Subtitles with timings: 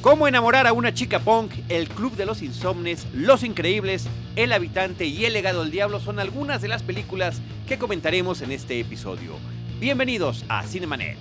[0.00, 5.04] Cómo enamorar a una chica punk, El Club de los Insomnes, Los Increíbles, El Habitante
[5.04, 9.32] y El Legado del Diablo son algunas de las películas que comentaremos en este episodio.
[9.78, 11.18] Bienvenidos a Cinemanet.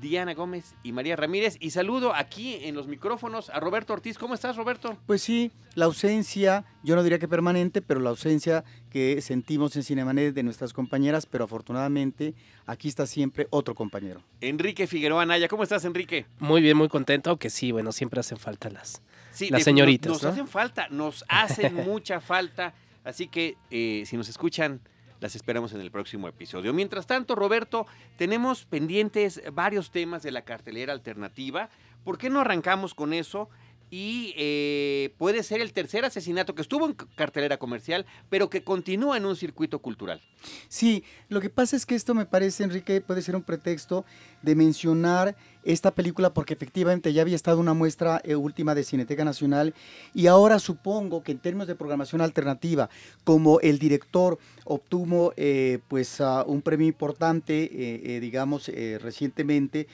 [0.00, 1.56] Diana Gómez y María Ramírez.
[1.60, 4.18] Y saludo aquí en los micrófonos a Roberto Ortiz.
[4.18, 4.96] ¿Cómo estás, Roberto?
[5.06, 9.82] Pues sí, la ausencia, yo no diría que permanente, pero la ausencia que sentimos en
[9.82, 12.34] Cinemanet de nuestras compañeras, pero afortunadamente
[12.66, 14.22] aquí está siempre otro compañero.
[14.40, 15.48] Enrique Figueroa Naya.
[15.48, 16.26] ¿Cómo estás, Enrique?
[16.38, 19.02] Muy bien, muy contento, aunque sí, bueno, siempre hacen falta las,
[19.50, 20.12] las señoritas.
[20.12, 22.74] Nos, hacen falta, nos hacen mucha falta.
[23.04, 24.80] Así que eh, si nos escuchan
[25.24, 26.74] las esperamos en el próximo episodio.
[26.74, 27.86] Mientras tanto, Roberto,
[28.18, 31.70] tenemos pendientes varios temas de la cartelera alternativa.
[32.04, 33.48] ¿Por qué no arrancamos con eso?
[33.90, 39.16] Y eh, puede ser el tercer asesinato que estuvo en cartelera comercial, pero que continúa
[39.16, 40.20] en un circuito cultural.
[40.68, 44.04] Sí, lo que pasa es que esto me parece, Enrique, puede ser un pretexto
[44.42, 49.24] de mencionar esta película porque efectivamente ya había estado una muestra eh, última de Cineteca
[49.24, 49.74] Nacional
[50.12, 52.90] y ahora supongo que en términos de programación alternativa,
[53.22, 59.86] como el director obtuvo eh, pues uh, un premio importante, digamos, recientemente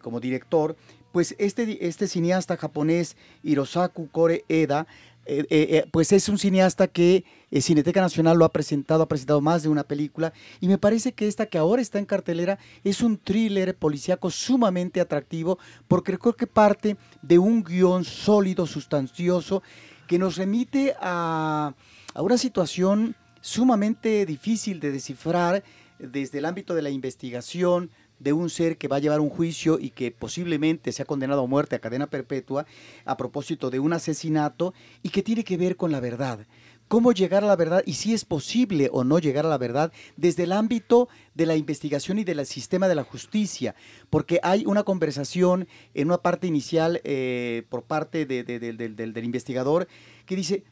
[0.00, 0.76] como director,
[1.16, 4.86] pues este, este cineasta japonés, Hirosaku Kore Eda,
[5.24, 9.40] eh, eh, eh, pues es un cineasta que Cineteca Nacional lo ha presentado, ha presentado
[9.40, 13.00] más de una película, y me parece que esta que ahora está en cartelera es
[13.00, 19.62] un thriller policíaco sumamente atractivo, porque creo que parte de un guion sólido, sustancioso,
[20.06, 21.72] que nos remite a,
[22.12, 25.64] a una situación sumamente difícil de descifrar
[25.98, 29.78] desde el ámbito de la investigación, de un ser que va a llevar un juicio
[29.78, 32.66] y que posiblemente se ha condenado a muerte a cadena perpetua
[33.04, 36.46] a propósito de un asesinato y que tiene que ver con la verdad.
[36.88, 39.92] ¿Cómo llegar a la verdad y si es posible o no llegar a la verdad
[40.16, 43.74] desde el ámbito de la investigación y del sistema de la justicia?
[44.08, 49.88] Porque hay una conversación en una parte inicial eh, por parte del, investigador
[50.26, 50.62] que dice,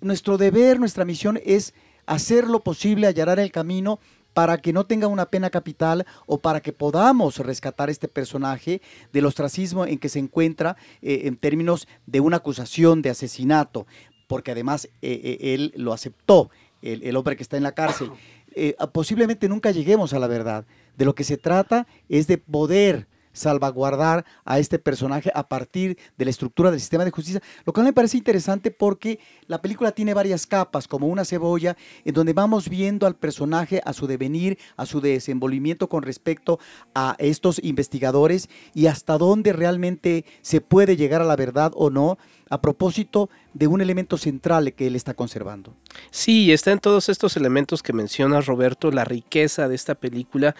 [0.00, 1.74] nuestro deber, nuestra misión es
[2.06, 3.98] hacer lo posible, allanar el camino
[4.36, 9.24] para que no tenga una pena capital o para que podamos rescatar este personaje del
[9.24, 13.86] ostracismo en que se encuentra eh, en términos de una acusación de asesinato,
[14.26, 16.50] porque además eh, eh, él lo aceptó,
[16.82, 18.10] el, hombre que está en la cárcel.
[18.92, 20.66] posiblemente nunca lleguemos a la verdad.
[20.98, 26.24] De lo que se trata es de poder salvaguardar a este personaje a partir de
[26.24, 30.14] la estructura del sistema de justicia, lo cual me parece interesante porque la película tiene
[30.14, 34.86] varias capas, como una cebolla, en donde vamos viendo al personaje, a su devenir, a
[34.86, 36.58] su desenvolvimiento con respecto
[36.94, 42.18] a estos investigadores y hasta dónde realmente se puede llegar a la verdad o no.
[42.48, 45.72] A propósito de un elemento central que él está conservando.
[46.10, 50.54] Sí, está en todos estos elementos que mencionas, Roberto, la riqueza de esta película.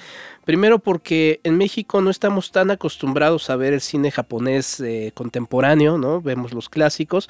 [0.46, 5.98] Primero porque en México no estamos tan acostumbrados a ver el cine japonés eh, contemporáneo,
[5.98, 6.22] ¿no?
[6.22, 7.28] Vemos los clásicos.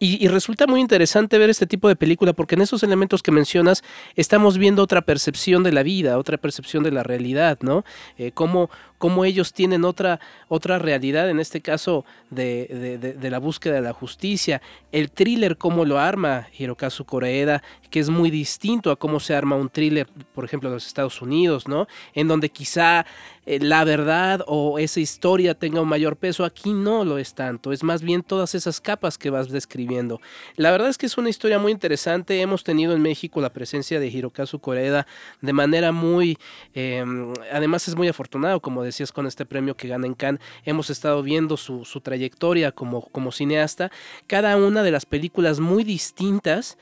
[0.00, 3.84] Y, resulta muy interesante ver este tipo de película porque en esos elementos que mencionas
[4.16, 7.84] estamos viendo otra percepción de la vida, otra percepción de la realidad, ¿no?
[8.18, 13.74] Eh, cómo, cómo ellos tienen otra, otra realidad, en este caso de, de, la búsqueda
[13.74, 14.60] de la justicia,
[14.92, 19.56] el thriller, cómo lo arma Hirokazu Koreeda, que es muy distinto a cómo se arma
[19.56, 21.86] un thriller, por ejemplo, en los Estados Unidos, ¿no?
[22.14, 23.06] En donde quizá
[23.46, 27.72] eh, la verdad o esa historia tenga un mayor peso, aquí no lo es tanto,
[27.72, 30.20] es más bien todas esas capas que vas describiendo.
[30.56, 34.00] La verdad es que es una historia muy interesante, hemos tenido en México la presencia
[34.00, 35.06] de Hirokazu Koreeda
[35.40, 36.38] de manera muy,
[36.74, 40.90] em, además es muy afortunado, como decías, con este premio que gana en Cannes, hemos
[40.90, 43.90] estado viendo su, su trayectoria como, como cineasta,
[44.26, 46.78] cada una de las películas muy distintas,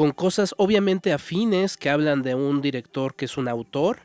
[0.00, 3.98] con cosas obviamente afines que hablan de un director que es un autor.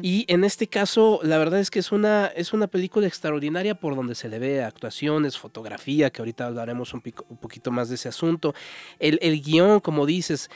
[0.00, 3.96] Y en este caso, la verdad es que es una, es una película extraordinaria por
[3.96, 8.08] donde se le ve actuaciones, fotografía, que ahorita hablaremos un, un poquito más de ese
[8.08, 8.54] asunto.
[9.00, 10.50] El, el guion, como dices,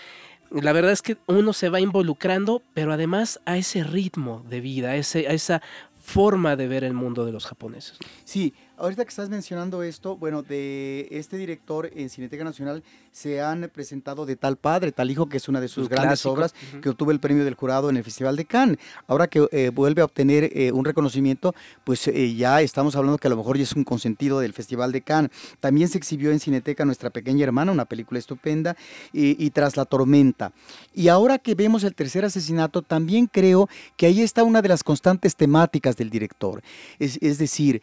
[0.52, 4.90] la verdad es que uno se va involucrando, pero además a ese ritmo de vida,
[4.90, 5.60] a, ese, a esa
[6.00, 7.98] forma de ver el mundo de los japoneses.
[8.24, 12.82] Sí, ahorita que estás mencionando esto, bueno, de este director en Cineteca Nacional
[13.12, 16.54] se han presentado de tal padre, tal hijo, que es una de sus grandes obras,
[16.82, 18.78] que obtuvo el premio del jurado en el Festival de Cannes.
[19.06, 21.54] Ahora que eh, vuelve a obtener eh, un reconocimiento,
[21.84, 24.90] pues eh, ya estamos hablando que a lo mejor ya es un consentido del Festival
[24.90, 25.30] de Cannes.
[25.60, 28.76] También se exhibió en Cineteca Nuestra Pequeña Hermana, una película estupenda,
[29.12, 30.52] y, Tras la Tormenta.
[30.92, 34.82] Y ahora que vemos el tercer asesinato, también creo que ahí está una de las
[34.82, 36.62] constantes temáticas del director.
[36.98, 37.82] Es, es decir,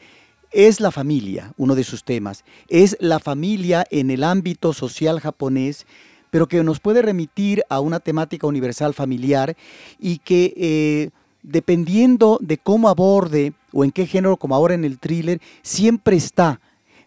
[0.51, 2.43] es la familia, uno de sus temas.
[2.67, 5.85] Es la familia en el ámbito social japonés,
[6.29, 9.55] pero que nos puede remitir a una temática universal familiar
[9.99, 11.09] y que eh,
[11.43, 16.59] dependiendo de cómo aborde o en qué género, como ahora en el thriller, siempre está.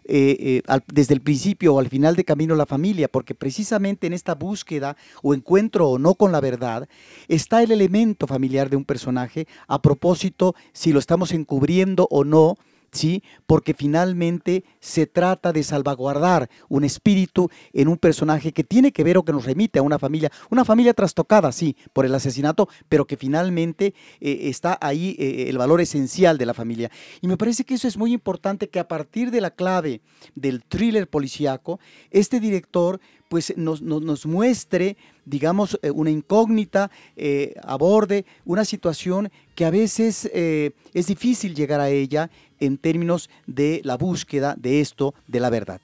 [0.07, 4.13] Eh, eh, desde el principio o al final de camino la familia, porque precisamente en
[4.13, 6.87] esta búsqueda o encuentro o no con la verdad
[7.27, 12.55] está el elemento familiar de un personaje a propósito si lo estamos encubriendo o no
[12.95, 13.23] ¿sí?
[13.45, 19.17] Porque finalmente se trata de salvaguardar un espíritu en un personaje que tiene que ver
[19.17, 23.05] o que nos remite a una familia, una familia trastocada, sí, por el asesinato, pero
[23.05, 26.89] que finalmente eh, está ahí eh, el valor esencial de la familia.
[27.21, 30.01] Y me parece que eso es muy importante que a partir de la clave
[30.33, 31.79] del thriller policíaco,
[32.11, 32.99] este director
[33.35, 34.95] pues nos, nos, muestre,
[35.25, 41.81] digamos, eh, una incógnita, eh, aborde una situación que a veces eh, es difícil llegar
[41.81, 42.29] a ella
[42.61, 45.81] en términos de la búsqueda de esto, de la verdad.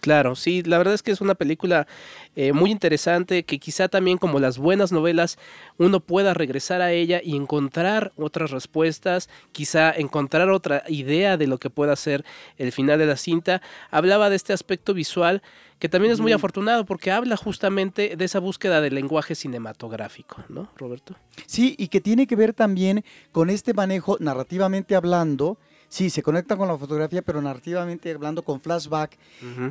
[0.00, 1.86] Claro, sí, la verdad es que es una película
[2.52, 5.38] muy interesante que quizá también como las buenas novelas
[5.78, 11.58] uno pueda regresar a ella y encontrar otras respuestas, quizá encontrar otra idea de lo
[11.58, 12.24] que pueda ser
[12.58, 13.62] el final de la cinta.
[13.90, 15.42] Hablaba de este aspecto visual
[15.78, 20.70] que también es muy afortunado porque habla justamente de esa búsqueda del lenguaje cinematográfico, ¿no,
[20.76, 21.16] Roberto?
[21.46, 25.58] Sí, y que tiene que ver también con este manejo narrativamente hablando,
[25.88, 29.16] sí, se conecta con la fotografía, pero narrativamente hablando con flashback,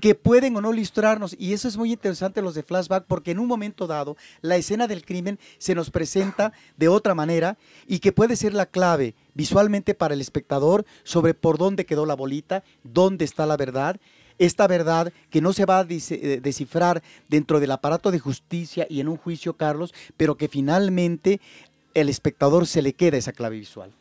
[0.02, 1.36] que pueden o no ilustrarnos.
[1.40, 4.88] Y eso es muy interesante los de flashback, porque en un momento dado, la escena
[4.88, 7.58] del crimen se nos presenta de otra manera
[7.88, 12.16] y que puede ser la clave visualmente para el espectador sobre por dónde quedó la
[12.16, 14.00] bolita, dónde está la verdad
[14.38, 19.00] esta verdad que no se va a eh, descifrar dentro del aparato de justicia y
[19.00, 21.40] en un juicio, Carlos, pero que finalmente
[21.94, 23.92] el espectador se le queda esa clave visual.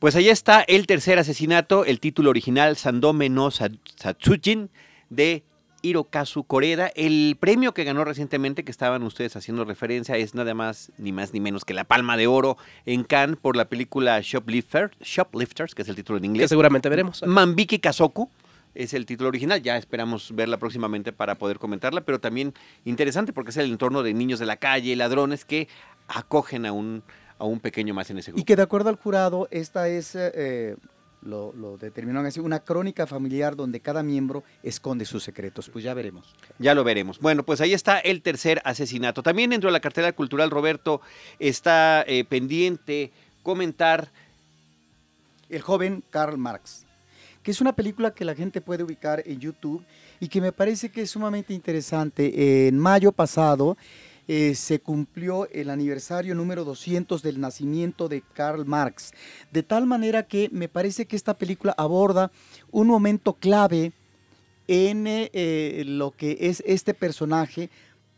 [0.00, 4.70] Pues ahí está el tercer asesinato, el título original Sandome no Satsujin
[5.10, 5.44] de
[5.82, 6.90] Hirokazu Koreda.
[6.94, 11.34] El premio que ganó recientemente, que estaban ustedes haciendo referencia, es nada más ni más
[11.34, 12.56] ni menos que la Palma de Oro
[12.86, 16.44] en Cannes por la película Shoplifter, Shoplifters, que es el título en inglés.
[16.44, 17.22] Que seguramente veremos.
[17.26, 18.30] Mambiki Kazoku
[18.74, 19.60] es el título original.
[19.60, 22.54] Ya esperamos verla próximamente para poder comentarla, pero también
[22.86, 25.68] interesante porque es el entorno de niños de la calle, ladrones que
[26.08, 27.02] acogen a un,
[27.40, 28.40] a un pequeño más en ese grupo.
[28.40, 30.76] Y que de acuerdo al jurado, esta es, eh,
[31.22, 35.70] lo, lo determinaron así, una crónica familiar donde cada miembro esconde sus secretos.
[35.70, 36.34] Pues ya veremos.
[36.58, 37.18] Ya lo veremos.
[37.18, 39.22] Bueno, pues ahí está el tercer asesinato.
[39.22, 41.00] También dentro de la cartera cultural, Roberto,
[41.38, 43.10] está eh, pendiente
[43.42, 44.12] comentar...
[45.48, 46.86] El joven Karl Marx
[47.42, 49.84] que es una película que la gente puede ubicar en YouTube
[50.18, 52.68] y que me parece que es sumamente interesante.
[52.68, 53.76] En mayo pasado
[54.32, 59.10] eh, se cumplió el aniversario número 200 del nacimiento de Karl Marx,
[59.50, 62.30] de tal manera que me parece que esta película aborda
[62.70, 63.90] un momento clave
[64.68, 67.70] en eh, lo que es este personaje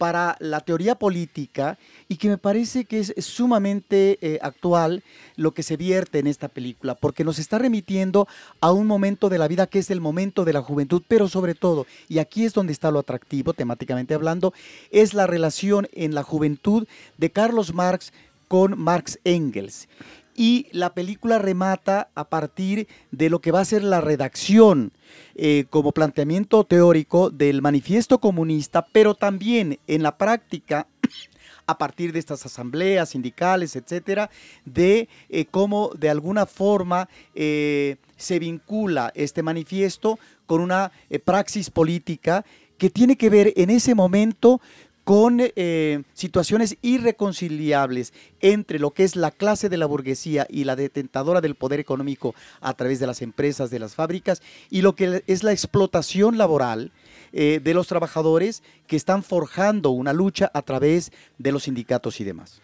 [0.02, 1.78] para la teoría política
[2.08, 5.04] y que me parece que es sumamente eh, actual
[5.36, 8.26] lo que se vierte en esta película, porque nos está remitiendo
[8.60, 11.54] a un momento de la vida que es el momento de la juventud, pero sobre
[11.54, 14.52] todo, y aquí es donde está lo atractivo temáticamente hablando,
[14.90, 18.12] es la relación en la juventud de Carlos Marx
[18.48, 19.86] con Marx Engels
[20.34, 24.92] y la película remata a partir de lo que va a ser la redacción
[25.34, 30.86] eh, como planteamiento teórico del manifiesto comunista, pero también en la práctica
[31.66, 34.30] a partir de estas asambleas sindicales, etcétera,
[34.64, 40.92] de eh, cómo de alguna forma eh, se vincula este manifiesto con una
[41.24, 42.44] praxis política
[42.78, 44.60] que tiene que ver en ese momento
[45.04, 50.76] con eh, situaciones irreconciliables entre lo que es la clase de la burguesía y la
[50.76, 55.22] detentadora del poder económico a través de las empresas, de las fábricas, y lo que
[55.26, 56.92] es la explotación laboral
[57.32, 62.24] eh, de los trabajadores que están forjando una lucha a través de los sindicatos y
[62.24, 62.60] demás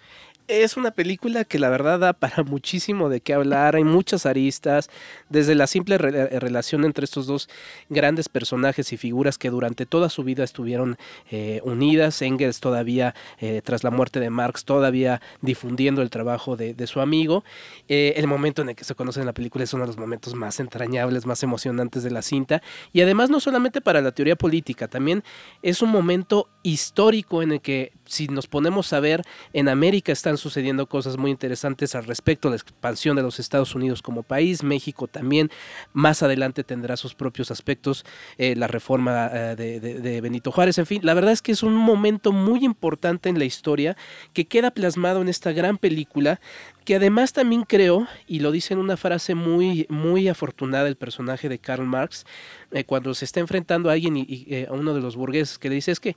[0.48, 4.90] es una película que la verdad da para muchísimo de qué hablar, hay muchas aristas,
[5.28, 7.48] desde la simple eh, relación entre estos dos
[7.90, 10.96] grandes personajes y figuras que durante toda su vida estuvieron
[11.30, 16.74] eh, unidas, Engels todavía eh, tras la muerte de Marx, todavía difundiendo el trabajo de,
[16.86, 17.44] su amigo,
[17.88, 20.34] el momento en el que se conoce en la película es uno de los momentos
[20.34, 22.62] más entrañables, más emocionantes de la cinta,
[22.92, 25.22] y además no solamente para la teoría política, también
[25.62, 29.22] es un momento histórico en el que si nos ponemos a ver,
[29.52, 34.02] en América están sucediendo cosas muy interesantes al respecto, la expansión de los Estados Unidos
[34.02, 35.50] como país, México también,
[35.92, 38.04] más adelante tendrá sus propios aspectos,
[38.38, 41.74] eh, la reforma eh, de, Benito Juárez, en fin, la verdad es que es un
[41.74, 43.96] momento muy importante en la historia
[44.32, 46.40] que queda plasmado en esta gran película
[46.84, 51.50] que además también creo, y lo dice en una frase muy, muy afortunada el personaje
[51.50, 52.24] de Karl Marx,
[52.72, 55.74] eh, cuando se está enfrentando a alguien y, a uno de los burgueses que le
[55.74, 56.16] dice es que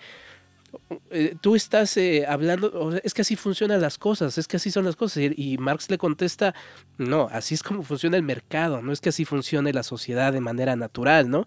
[1.10, 4.86] eh, tú estás eh, hablando, es que así funcionan las cosas, es que así son
[4.86, 5.24] las cosas.
[5.36, 6.56] Y, Marx le contesta,
[6.98, 10.40] no, así es como funciona el mercado, no es que así funcione la sociedad de
[10.40, 11.46] manera natural, ¿no?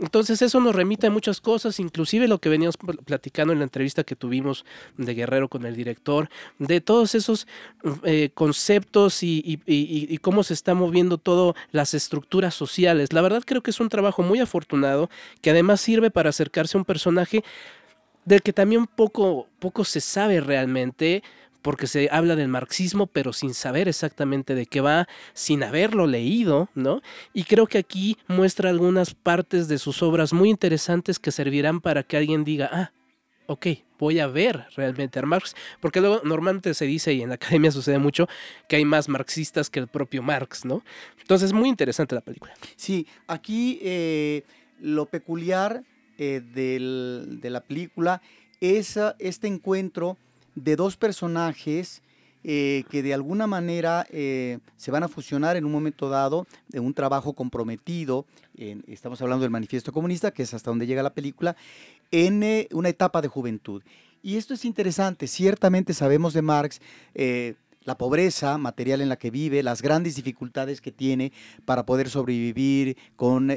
[0.00, 4.04] Entonces eso nos remite a muchas cosas, inclusive lo que veníamos platicando en la entrevista
[4.04, 4.64] que tuvimos
[4.96, 7.48] de Guerrero con el director, de todos esos
[8.04, 13.12] eh, conceptos y, y cómo se está moviendo todo las estructuras sociales.
[13.12, 15.10] La verdad creo que es un trabajo muy afortunado
[15.42, 17.42] que además sirve para acercarse a un personaje
[18.24, 21.22] del que también poco, poco se sabe realmente,
[21.62, 26.68] porque se habla del marxismo, pero sin saber exactamente de qué va, sin haberlo leído,
[26.74, 27.02] ¿no?
[27.32, 32.02] Y creo que aquí muestra algunas partes de sus obras muy interesantes que servirán para
[32.02, 32.92] que alguien diga, ah,
[33.46, 33.66] ok,
[33.98, 37.70] voy a ver realmente a Marx, porque luego normalmente se dice, y en la academia
[37.70, 38.28] sucede mucho,
[38.68, 40.82] que hay más marxistas que el propio Marx, ¿no?
[41.20, 42.54] Entonces, muy interesante la película.
[42.76, 44.44] Sí, aquí eh,
[44.80, 45.84] lo peculiar
[46.22, 48.20] eh, de la película
[48.60, 50.18] es este encuentro
[50.54, 52.02] de dos personajes
[52.44, 56.78] eh, que de alguna manera eh, se van a fusionar en un momento dado de
[56.78, 58.26] un trabajo comprometido,
[58.86, 61.56] estamos hablando del manifiesto comunista, que es hasta donde llega la película,
[62.10, 63.82] en una etapa de juventud.
[64.22, 66.82] Y esto es interesante, ciertamente sabemos de Marx
[67.84, 71.32] la pobreza material en la que vive, las grandes dificultades que tiene
[71.64, 73.50] para poder sobrevivir con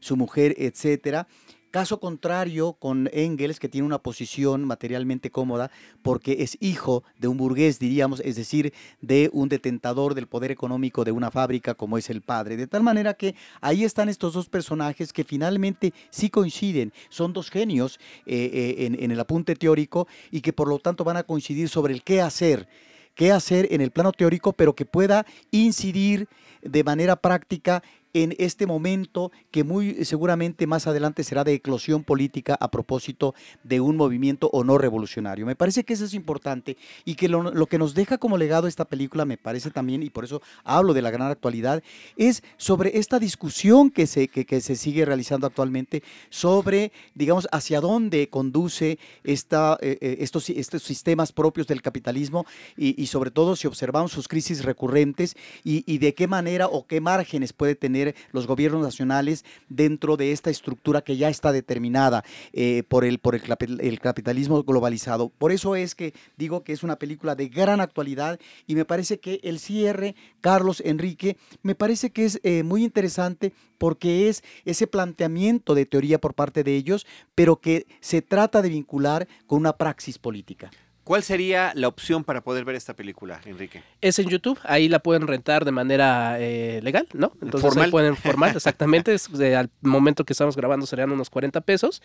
[0.00, 1.28] su mujer, etcétera.
[1.74, 7.36] Caso contrario con Engels, que tiene una posición materialmente cómoda porque es hijo de un
[7.36, 12.10] burgués, diríamos, es decir, de un detentador del poder económico de una fábrica como es
[12.10, 12.56] el padre.
[12.56, 17.50] De tal manera que ahí están estos dos personajes que finalmente sí coinciden, son dos
[17.50, 21.24] genios eh, eh, en, en el apunte teórico y que por lo tanto van a
[21.24, 22.68] coincidir sobre el qué hacer
[23.16, 26.28] qué hacer en el plano teórico, pero que pueda incidir
[26.62, 27.82] de manera práctica
[28.14, 33.80] en este momento que muy seguramente más adelante será de eclosión política a propósito de
[33.80, 35.44] un movimiento o no revolucionario.
[35.44, 38.84] Me parece que eso es importante y que lo, que nos deja como legado esta
[38.84, 41.82] película, me parece también, y por eso hablo de la gran actualidad,
[42.16, 48.28] es sobre esta discusión que se, que, se sigue realizando actualmente sobre, digamos, hacia dónde
[48.28, 54.12] conduce esta, eh, eh, estos, estos sistemas propios del capitalismo y, sobre todo si observamos
[54.12, 58.82] sus crisis recurrentes y, y de qué manera o qué márgenes puede tener los gobiernos
[58.82, 64.62] nacionales dentro de esta estructura que ya está determinada eh, por, el, por el, capitalismo
[64.62, 65.30] globalizado.
[65.30, 69.20] Por eso es que digo que es una película de gran actualidad y me parece
[69.20, 74.86] que el cierre, Carlos Enrique, me parece que es eh, muy interesante porque es ese
[74.86, 79.76] planteamiento de teoría por parte de ellos, pero que se trata de vincular con una
[79.76, 80.70] praxis política.
[81.04, 83.82] ¿Cuál sería la opción para poder ver esta película, Enrique?
[84.00, 87.32] Es en YouTube, ahí la pueden rentar de manera eh, legal, ¿no?
[87.42, 87.90] Entonces formal.
[87.90, 89.14] pueden formar, exactamente.
[89.54, 92.02] al momento que estamos grabando serían unos 40 pesos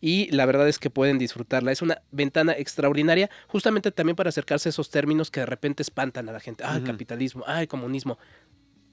[0.00, 1.72] y la verdad es que pueden disfrutarla.
[1.72, 6.28] Es una ventana extraordinaria, justamente también para acercarse a esos términos que de repente espantan
[6.30, 6.64] a la gente.
[6.64, 8.18] Ay, capitalismo, ay, comunismo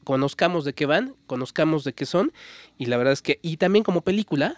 [0.04, 2.32] conozcamos de qué van, conozcamos de qué son,
[2.78, 4.56] y la verdad es que, y también como película,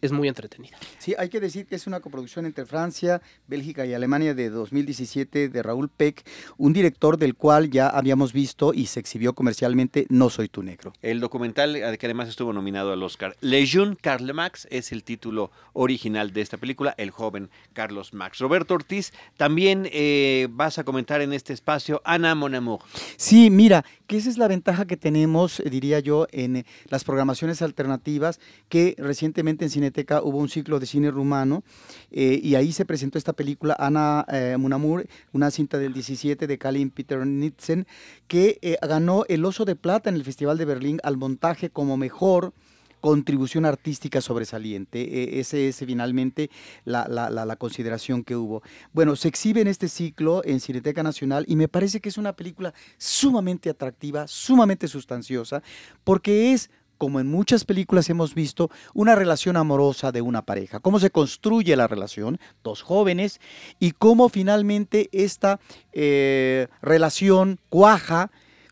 [0.00, 0.76] es muy entretenida.
[0.98, 5.48] Sí, hay que decir que es una coproducción entre Francia, Bélgica y Alemania de 2017
[5.48, 6.24] de Raúl Peck,
[6.56, 10.92] un director del cual ya habíamos visto y se exhibió comercialmente No Soy Tu Negro.
[11.02, 13.36] El documental eh, que además estuvo nominado al Oscar.
[13.40, 18.38] Le Jeune Carl Max es el título original de esta película, El joven Carlos Max.
[18.38, 22.80] Roberto Ortiz, también eh, vas a comentar en este espacio Ana Mon Amour.
[23.16, 27.62] Sí, mira, que esa es la ventaja que tenemos, eh, diría yo, en las programaciones
[27.62, 29.89] alternativas que recientemente en Cine
[30.22, 31.62] hubo un ciclo de cine rumano
[32.10, 36.58] eh, y ahí se presentó esta película Ana eh, Munamur, una cinta del 17 de
[36.58, 37.86] Kalin Peter Nitzen,
[38.28, 41.96] que eh, ganó el Oso de Plata en el Festival de Berlín al montaje como
[41.96, 42.52] mejor
[43.00, 45.00] contribución artística sobresaliente.
[45.00, 46.50] E, ese es finalmente
[46.84, 48.62] la, consideración que hubo.
[48.92, 52.34] Bueno, se exhibe en este ciclo en Cineteca Nacional y me parece que es una
[52.34, 55.62] película sumamente atractiva, sumamente sustanciosa,
[56.04, 56.70] porque es
[57.00, 61.74] como en muchas películas hemos visto, una relación amorosa de una pareja, cómo se construye
[61.74, 63.40] la relación, dos jóvenes,
[63.78, 65.60] y cómo finalmente esta
[65.94, 68.30] eh, relación cuaja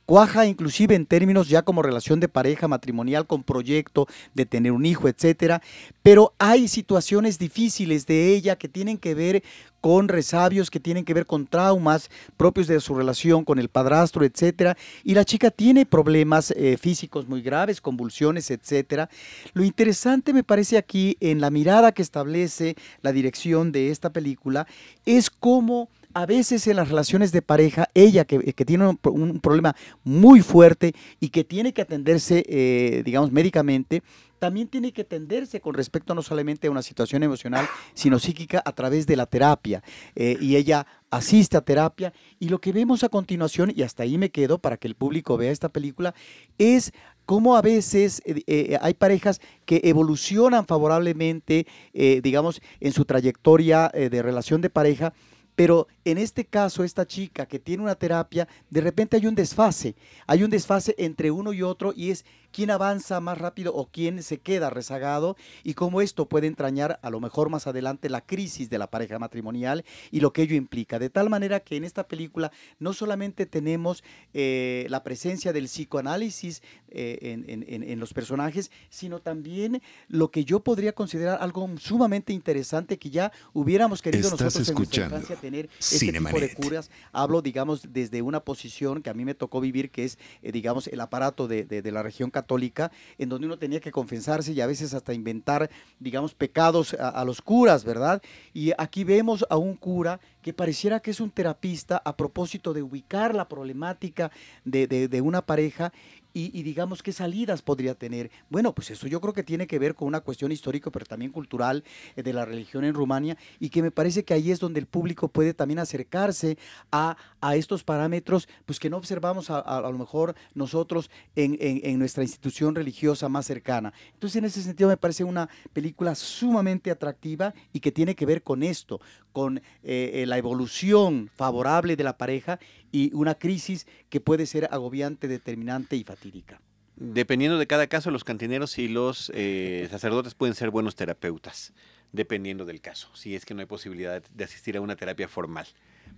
[0.09, 4.87] cuaja inclusive en términos ya como relación de pareja matrimonial con proyecto de tener un
[4.87, 5.61] hijo, etcétera,
[6.03, 9.43] pero hay situaciones difíciles de ella que tienen que ver
[9.83, 14.25] con resabios que tienen que ver con traumas propios de su relación con el padrastro,
[14.25, 19.11] etcétera, y la chica tiene problemas eh, físicos muy graves, convulsiones, etcétera.
[19.53, 24.67] Lo interesante me parece aquí en la mirada que establece la dirección de esta película
[25.05, 30.41] es cómo a veces en las relaciones de pareja, ella que, tiene un, problema muy
[30.41, 34.03] fuerte y que tiene que atenderse, eh, digamos, médicamente,
[34.39, 38.73] también tiene que atenderse con respecto no solamente a una situación emocional, sino psíquica a
[38.73, 39.83] través de la terapia.
[40.15, 42.13] Eh, y ella asiste a terapia.
[42.39, 45.37] Y lo que vemos a continuación, y hasta ahí me quedo para que el público
[45.37, 46.15] vea esta película,
[46.57, 46.93] es
[47.27, 54.61] cómo a veces eh, hay parejas que evolucionan favorablemente, digamos, en su trayectoria de relación
[54.61, 55.13] de pareja
[55.59, 59.97] pero en este caso, esta chica que tiene una terapia, de repente hay un desfase,
[60.29, 64.23] hay un desfase entre uno y otro y es quién avanza más rápido o quién
[64.23, 68.71] se queda rezagado y cómo esto puede entrañar a lo mejor más adelante la crisis
[68.71, 70.99] de la pareja matrimonial y lo que ello implica.
[70.99, 74.03] De tal manera que en esta película no solamente tenemos
[74.35, 80.93] eh, la presencia del psicoanálisis eh, en, los personajes, sino también lo que yo podría
[80.93, 86.41] considerar algo sumamente interesante que ya hubiéramos querido nosotros en nuestra infancia tener este tipo
[86.41, 86.91] de curas.
[87.13, 90.89] Hablo, digamos, desde una posición que a mí me tocó vivir, que es, eh, digamos,
[90.89, 94.67] el aparato de, de la región católica, en donde uno tenía que confesarse y a
[94.67, 98.23] veces hasta inventar, digamos, pecados a, los curas, ¿verdad?
[98.53, 102.83] Y aquí vemos a un cura que pareciera que es un terapista a propósito de
[102.83, 104.31] ubicar la problemática
[104.65, 105.93] de, de una pareja
[106.35, 108.31] y, digamos qué salidas podría tener.
[108.49, 111.33] Bueno, pues eso yo creo que tiene que ver con una cuestión histórica, pero también
[111.33, 111.85] cultural
[112.17, 114.87] eh, de la religión en Rumania y que me parece que ahí es donde el
[114.87, 116.59] público puede también acercarse
[116.93, 122.23] a, a estos parámetros, pues que no observamos a, lo mejor nosotros en, en, nuestra
[122.23, 123.93] institución religiosa más cercana.
[124.15, 128.43] Entonces, en ese sentido me parece una película sumamente atractiva y que tiene que ver
[128.43, 129.01] con esto,
[129.33, 132.59] con eh, eh, la evolución favorable de la pareja
[132.93, 136.61] y una crisis que puede ser agobiante, determinante y fatídica.
[136.97, 141.73] Dependiendo de cada caso, los cantineros y los eh, sacerdotes pueden ser buenos terapeutas,
[142.13, 145.67] dependiendo del caso, si es que no hay posibilidad de asistir a una terapia formal.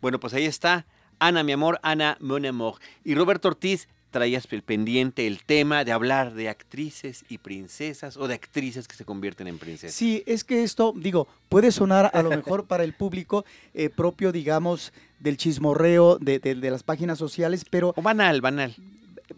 [0.00, 0.86] Bueno, pues ahí está
[1.20, 2.74] Ana, mi amor, Ana, mon.
[3.04, 8.34] Y Roberto Ortiz, traías pendiente el tema de hablar de actrices y princesas o de
[8.34, 9.94] actrices que se convierten en princesas.
[9.94, 14.32] Sí, es que esto, digo, puede sonar a lo mejor para el público eh, propio,
[14.32, 17.94] digamos, del chismorreo de, las páginas sociales, pero...
[17.96, 18.74] O banal, banal.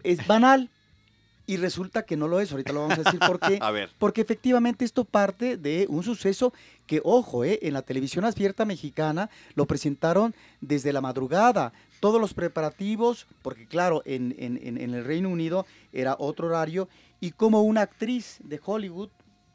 [0.03, 0.71] Es banal,
[1.47, 2.51] y resulta que no lo es.
[2.51, 3.59] Ahorita lo vamos a decir por qué.
[3.61, 3.91] a ver.
[3.99, 6.53] Porque efectivamente esto parte de un suceso
[6.87, 12.35] que, ojo, eh, en la televisión abierta mexicana lo presentaron desde la madrugada todos los
[12.35, 16.89] preparativos, porque claro, en, el Reino Unido era otro horario,
[17.21, 19.11] y como una actriz de Hollywood,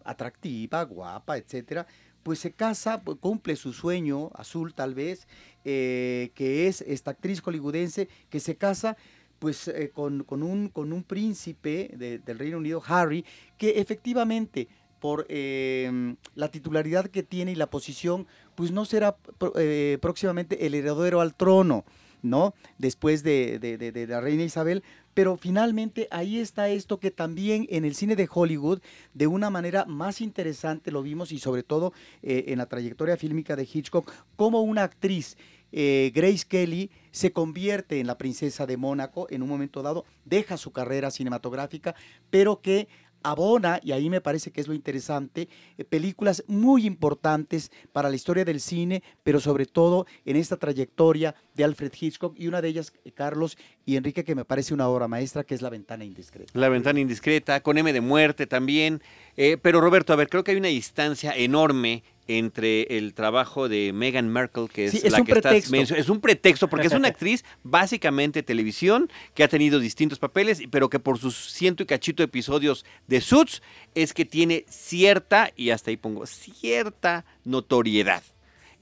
[0.05, 1.85] atractiva, guapa, etcétera,
[2.27, 5.29] pues se casa, pues, cumple su sueño azul tal vez,
[5.63, 8.97] eh, que es esta actriz hollywoodense que se casa
[9.39, 13.23] pues eh, con, un, con un príncipe del Reino Unido, Harry,
[13.57, 14.67] que efectivamente
[14.99, 19.15] por em, la titularidad que tiene y la posición, pues no será
[19.55, 21.85] eh, próximamente el heredero al trono.
[22.21, 22.53] ¿No?
[22.77, 28.15] Después de, la reina Isabel, pero finalmente ahí está esto que también en el cine
[28.15, 28.81] de Hollywood,
[29.13, 33.55] de una manera más interesante lo vimos y sobre todo eh, en la trayectoria fílmica
[33.55, 35.37] de Hitchcock, como una actriz,
[35.71, 40.55] eh, Grace Kelly, se convierte en la princesa de Mónaco en un momento dado, deja
[40.55, 41.95] su carrera cinematográfica,
[42.29, 42.87] pero que
[43.23, 48.15] abona, y ahí me parece que es lo interesante, eh, películas muy importantes para la
[48.15, 52.69] historia del cine, pero sobre todo en esta trayectoria de Alfred Hitchcock, y una de
[52.69, 56.05] ellas, eh, Carlos y Enrique, que me parece una obra maestra, que es La Ventana
[56.05, 56.51] Indiscreta.
[56.53, 59.01] La Ventana Indiscreta, con M de muerte también.
[59.35, 63.93] Eh, pero Roberto, a ver, creo que hay una distancia enorme entre el trabajo de
[63.93, 65.95] Meghan Markle, que es la que estás mencionando.
[65.95, 70.89] Es un pretexto, porque es una actriz básicamente televisión, que ha tenido distintos papeles, pero
[70.89, 73.61] que por sus ciento y cachito episodios de Suits,
[73.95, 78.23] es que tiene cierta, y hasta ahí pongo, cierta notoriedad.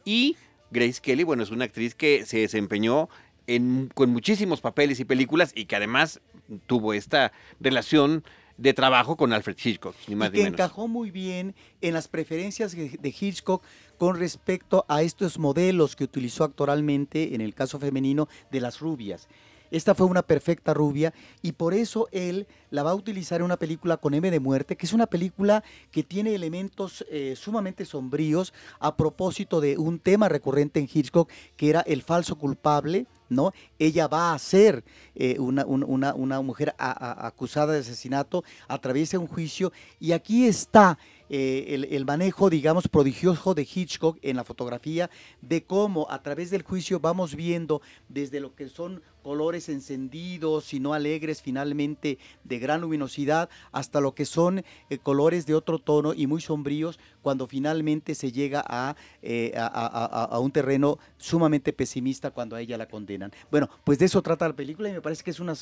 [0.04, 0.38] Y
[0.72, 3.10] Grace Kelly, bueno, es una actriz que se desempeñó
[3.48, 6.20] en, con muchísimos papeles y películas y que además
[6.68, 8.24] tuvo esta relación
[8.58, 12.74] de trabajo con Alfred Hitchcock, ni más y que encajó muy bien en las preferencias
[12.74, 13.64] de Hitchcock
[13.98, 19.28] con respecto a estos modelos que utilizó actualmente, en el caso femenino, de las rubias.
[19.72, 23.58] Esta fue una perfecta rubia y por eso él la va a utilizar en una
[23.58, 28.54] película con M de muerte, que es una película que tiene elementos eh, sumamente sombríos
[28.80, 33.52] a propósito de un tema recurrente en Hitchcock, que era el falso culpable, ¿no?
[33.80, 34.84] Ella va a ser
[35.16, 40.98] eh, una, una, mujer acusada de asesinato, atraviesa un juicio y aquí está
[41.30, 45.10] eh, el, manejo, digamos, prodigioso de Hitchcock en la fotografía,
[45.42, 50.80] de cómo a través del juicio vamos viendo desde lo que son colores encendidos y
[50.80, 56.14] no alegres finalmente de gran luminosidad, hasta lo que son eh, colores de otro tono
[56.14, 58.64] y muy sombríos cuando finalmente se llega
[59.24, 63.32] eh, a, a, un terreno sumamente pesimista cuando a ella la condenan.
[63.50, 65.56] Bueno, pues de eso trata la película y me parece que es una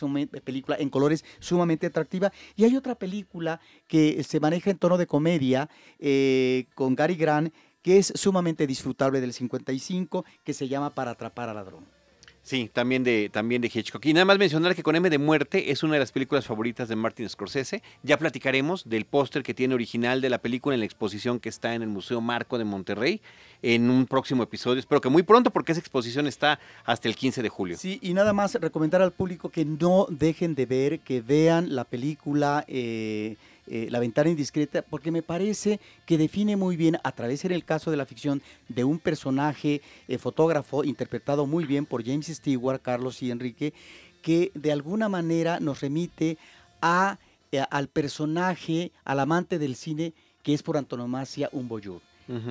[0.43, 2.33] película en colores sumamente atractiva.
[2.57, 7.53] Y hay otra película que se maneja en tono de comedia eh, con Gary Grant
[7.81, 12.02] que es sumamente disfrutable del 55, que se llama Para atrapar al ladrón.
[12.43, 14.05] Sí, también de, también de Hitchcock.
[14.05, 16.89] Y nada más mencionar que con M de Muerte es una de las películas favoritas
[16.89, 17.81] de Martin Scorsese.
[18.03, 21.73] Ya platicaremos del póster que tiene original de la película en la exposición que está
[21.73, 23.21] en el Museo Marco de Monterrey
[23.61, 24.81] en un próximo episodio.
[24.81, 27.77] Espero que muy pronto porque esa exposición está hasta el 15 de julio.
[27.77, 31.85] Sí, y nada más recomendar al público que no dejen de ver, que vean la
[31.85, 32.65] película.
[32.67, 37.51] Eh, eh, la ventana indiscreta, porque me parece que define muy bien, a través en
[37.51, 42.27] el caso de la ficción, de un personaje eh, fotógrafo interpretado muy bien por James
[42.27, 43.73] Stewart, Carlos y Enrique,
[44.21, 46.37] que de alguna manera nos remite
[46.81, 47.17] a,
[47.51, 52.01] eh, al personaje, al amante del cine, que es por antonomasia un boyur,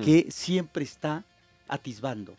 [0.03, 1.25] que siempre está
[1.67, 2.35] atisbando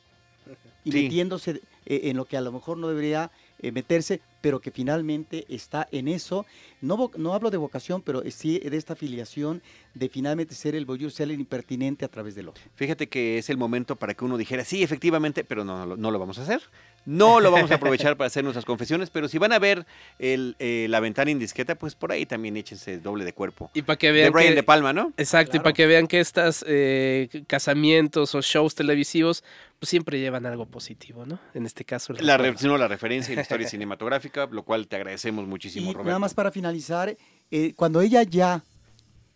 [0.84, 3.30] y metiéndose en lo que a lo mejor no debería
[3.72, 6.44] meterse, pero que finalmente está en eso.
[6.80, 9.62] No, no hablo de vocación, pero sí de esta afiliación
[9.94, 12.62] de finalmente ser el voyeur, ser el impertinente a través del otro.
[12.74, 16.18] Fíjate que es el momento para que uno dijera, sí, efectivamente, pero no, no, lo
[16.18, 16.62] vamos a hacer.
[17.06, 19.86] No lo vamos a aprovechar para hacer nuestras confesiones, pero si van a ver
[20.18, 23.70] el, eh, la ventana indiscreta, pues por ahí también échense doble de cuerpo.
[23.74, 24.26] Y para que vean.
[24.26, 25.12] De Brian De Palma, ¿no?
[25.16, 29.44] Exacto, y para que vean que estos eh, casamientos o shows televisivos
[29.78, 31.38] pues siempre llevan algo positivo, ¿no?
[31.52, 32.14] En este caso.
[32.14, 36.32] La, la referencia y la historia cinematográfica, lo cual te agradecemos muchísimo, y Nada más
[36.32, 37.16] para finalizar,
[37.50, 38.64] eh, cuando ella ya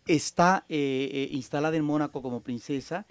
[0.07, 3.07] está eh, eh, instalada en Mónaco como princesa,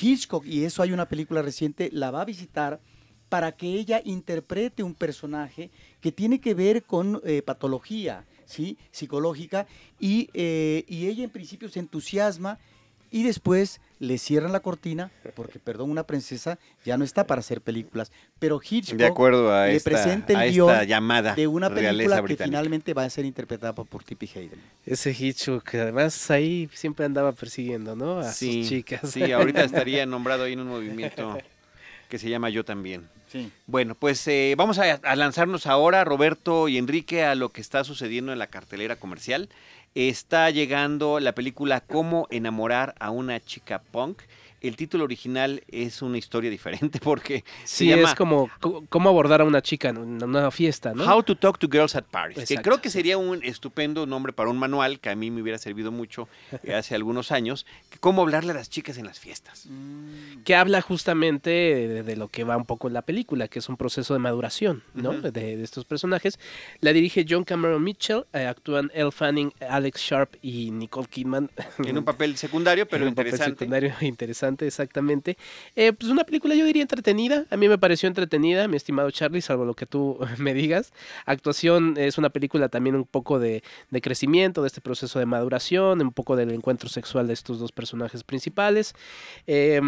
[0.00, 2.80] Hitchcock, y eso hay una película reciente, la va a visitar
[3.28, 8.78] para que ella interprete un personaje que tiene que ver con patología ¿sí?
[8.90, 9.66] psicológica
[10.00, 12.58] y, y ella en principio se entusiasma
[13.10, 17.60] y después le cierran la cortina porque, perdón, una princesa ya no está para hacer
[17.60, 18.12] películas.
[18.38, 22.94] Pero Hitchcock de acuerdo a le presenta el guion llamada de una película que finalmente
[22.94, 24.60] va a ser interpretada por Tippi Hayden.
[24.84, 28.20] Ese Hitchcock, que además ahí siempre andaba persiguiendo, ¿no?
[28.20, 29.10] A sus chicas.
[29.10, 31.38] Sí, ahorita estaría nombrado ahí en un movimiento
[32.08, 33.08] que se llama Yo también.
[33.66, 37.84] Bueno, pues eh, vamos a, a lanzarnos ahora, Roberto y Enrique, a lo que está
[37.84, 39.48] sucediendo en la cartelera comercial.
[39.94, 44.20] Está llegando la película Cómo enamorar a una chica punk
[44.60, 48.50] el título original es una historia diferente porque sí, es como
[48.88, 51.04] cómo abordar a una chica en una fiesta, ¿no?
[51.04, 54.50] How to Talk to Girls at Paris, que creo que sería un estupendo nombre para
[54.50, 56.28] un manual que a mí me hubiera servido mucho
[56.64, 57.66] eh, hace algunos años,
[58.00, 59.66] cómo hablarle a las chicas en las fiestas.
[59.66, 60.42] Mm.
[60.44, 63.76] Que habla justamente de, lo que va un poco en la película, que es un
[63.76, 65.12] proceso de maduración, ¿no?
[65.12, 66.38] de, estos personajes.
[66.80, 71.50] La dirige John Cameron Mitchell, eh, actúan Elle Fanning, Alex Sharp y Nicole Kidman.
[71.84, 73.44] En un papel secundario, pero en interesante.
[73.44, 75.36] Un papel secundario interesante exactamente.
[75.76, 79.40] Eh, pues una película yo diría entretenida, a mí me pareció entretenida, mi estimado Charlie,
[79.40, 80.92] salvo lo que tú me digas.
[81.26, 86.00] Actuación es una película también un poco de, de crecimiento, de este proceso de maduración,
[86.00, 88.94] un poco del encuentro sexual de estos dos personajes principales.
[89.46, 89.80] Eh,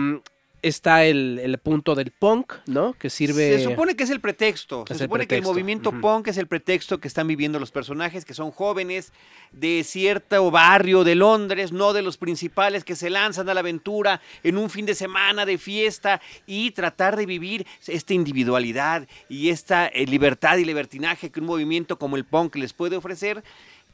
[0.62, 2.92] está el, punto del punk, ¿no?
[2.94, 3.58] Que sirve...
[3.58, 4.84] Se supone que es el pretexto.
[4.86, 8.34] Se supone que el movimiento punk es el pretexto que están viviendo los personajes, que
[8.34, 9.12] son jóvenes
[9.52, 14.20] de cierto barrio de Londres, no de los principales, que se lanzan a la aventura
[14.42, 19.86] en un fin de semana de fiesta y tratar de vivir esta individualidad y esta
[19.86, 23.42] eh, libertad y libertinaje que un movimiento como el punk les puede ofrecer.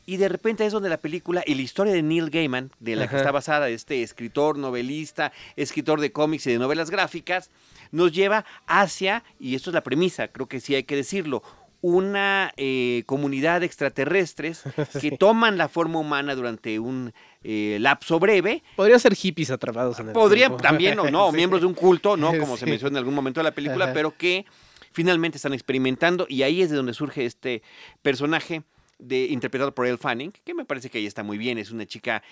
[0.06, 3.08] Y de repente es donde la película y la historia de Neil Gaiman, de la
[3.08, 7.50] que está basada, este escritor, novelista, escritor de cómics y de novelas gráficas,
[7.90, 11.42] nos lleva hacia, y esto es la premisa, creo que sí hay que decirlo,
[11.82, 14.62] una eh, comunidad de extraterrestres
[15.00, 18.62] que toman la forma humana durante un eh, lapso breve.
[18.76, 22.28] Podría ser hippies atrapados en el Podrían también, o no, miembros de un culto, ¿no?
[22.38, 24.46] Como se menciona en algún momento de la película, pero que
[24.92, 27.62] finalmente están experimentando y ahí es de donde surge este
[28.02, 28.62] personaje
[28.98, 31.86] de, interpretado por Elle Fanning, que me parece que ahí está muy bien, es una
[31.86, 32.22] chica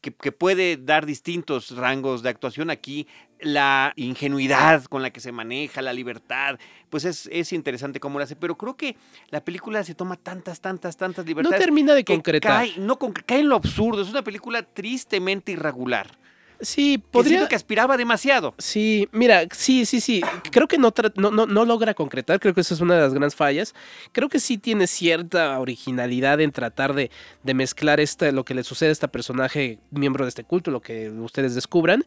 [0.00, 3.06] que, que, puede dar distintos rangos de actuación aquí,
[3.40, 6.58] la ingenuidad con la que se maneja, la libertad,
[6.88, 8.96] pues es, es interesante cómo lo hace, pero creo que
[9.30, 11.58] la película se toma tantas, tantas, tantas libertades.
[11.58, 12.52] No termina de concretar.
[12.52, 16.18] Cae, no, cae en lo absurdo, es una película tristemente irregular.
[16.62, 17.42] Sí, podría.
[17.42, 18.54] Que, que aspiraba demasiado.
[18.56, 20.22] Sí, mira, sí, sí, sí.
[20.50, 22.38] Creo que no, no, no, no, logra concretar.
[22.38, 23.74] Creo que esa es una de las grandes fallas.
[24.12, 27.10] Creo que sí tiene cierta originalidad en tratar de,
[27.42, 30.80] de mezclar esta, lo que le sucede a este personaje, miembro de este culto, lo
[30.80, 32.04] que ustedes descubran.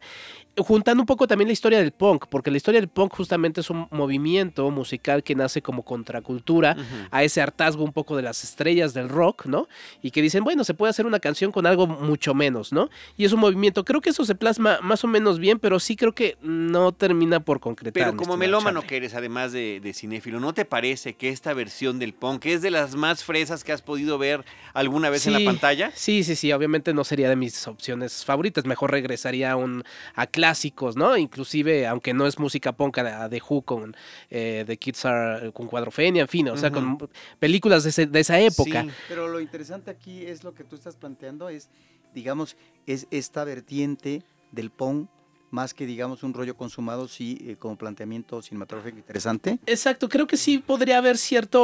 [0.58, 3.68] Juntando un poco también la historia del punk, porque la historia del punk justamente es
[3.68, 7.08] un movimiento musical que nace como contracultura uh -huh.
[7.10, 9.68] a ese hartazgo un poco de las estrellas del rock, ¿no?
[10.00, 12.88] Y que dicen, bueno, se puede hacer una canción con algo mucho menos, ¿no?
[13.18, 13.84] Y es un movimiento.
[13.84, 17.40] Creo que eso se plasma más o menos bien, pero sí creo que no termina
[17.40, 17.92] por concretar.
[17.92, 21.98] Pero como melómano que eres, además de, de, cinéfilo, ¿no te parece que esta versión
[21.98, 25.44] del punk es de las más fresas que has podido ver alguna vez sí, en
[25.44, 25.90] la pantalla?
[25.94, 29.82] Sí, sí, sí, obviamente no sería de mis opciones favoritas, mejor regresaría a, un,
[30.14, 31.16] a clásicos, ¿no?
[31.16, 33.96] Inclusive, aunque no es música punk, a The Who con
[34.30, 36.98] eh, The Kids Are, con Cuadrofenia, en fin, o sea, uh -huh.
[36.98, 38.82] con películas de, ese, de esa época.
[38.82, 38.90] Sí.
[39.08, 41.68] Pero lo interesante aquí es lo que tú estás planteando, es,
[42.14, 42.56] digamos,
[42.86, 44.22] es esta vertiente
[44.56, 45.08] del punk
[45.50, 49.58] más que digamos un rollo consumado, sí, eh, como planteamiento cinematográfico interesante.
[49.66, 51.58] Exacto, creo que sí podría haber cierta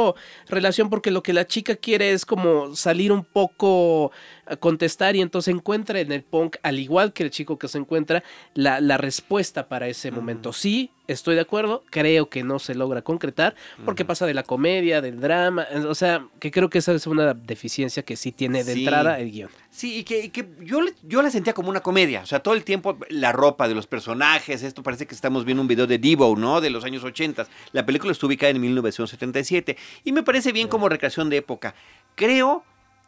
[0.47, 4.11] relación porque lo que la chica quiere es como salir un poco
[4.45, 7.77] a contestar y entonces encuentra en el punk, al igual que el chico que se
[7.77, 10.15] encuentra, la, la respuesta para ese uh -huh.
[10.15, 10.53] momento.
[10.53, 14.07] Sí, estoy de acuerdo, creo que no se logra concretar porque uh -huh.
[14.07, 18.03] pasa de la comedia, del drama, o sea, que creo que esa es una deficiencia
[18.03, 18.79] que sí tiene de sí.
[18.79, 19.49] entrada el guion.
[19.69, 22.53] Sí, y que, y que yo, yo, la sentía como una comedia, o sea, todo
[22.53, 25.97] el tiempo la ropa de los personajes, esto parece que estamos viendo un video de
[25.97, 26.61] Devo, ¿no?
[26.61, 27.47] De los años 80.
[27.71, 31.73] La película estuvo ubicada en 1977 y me parece bien como recreación de época.
[32.15, 32.63] Creo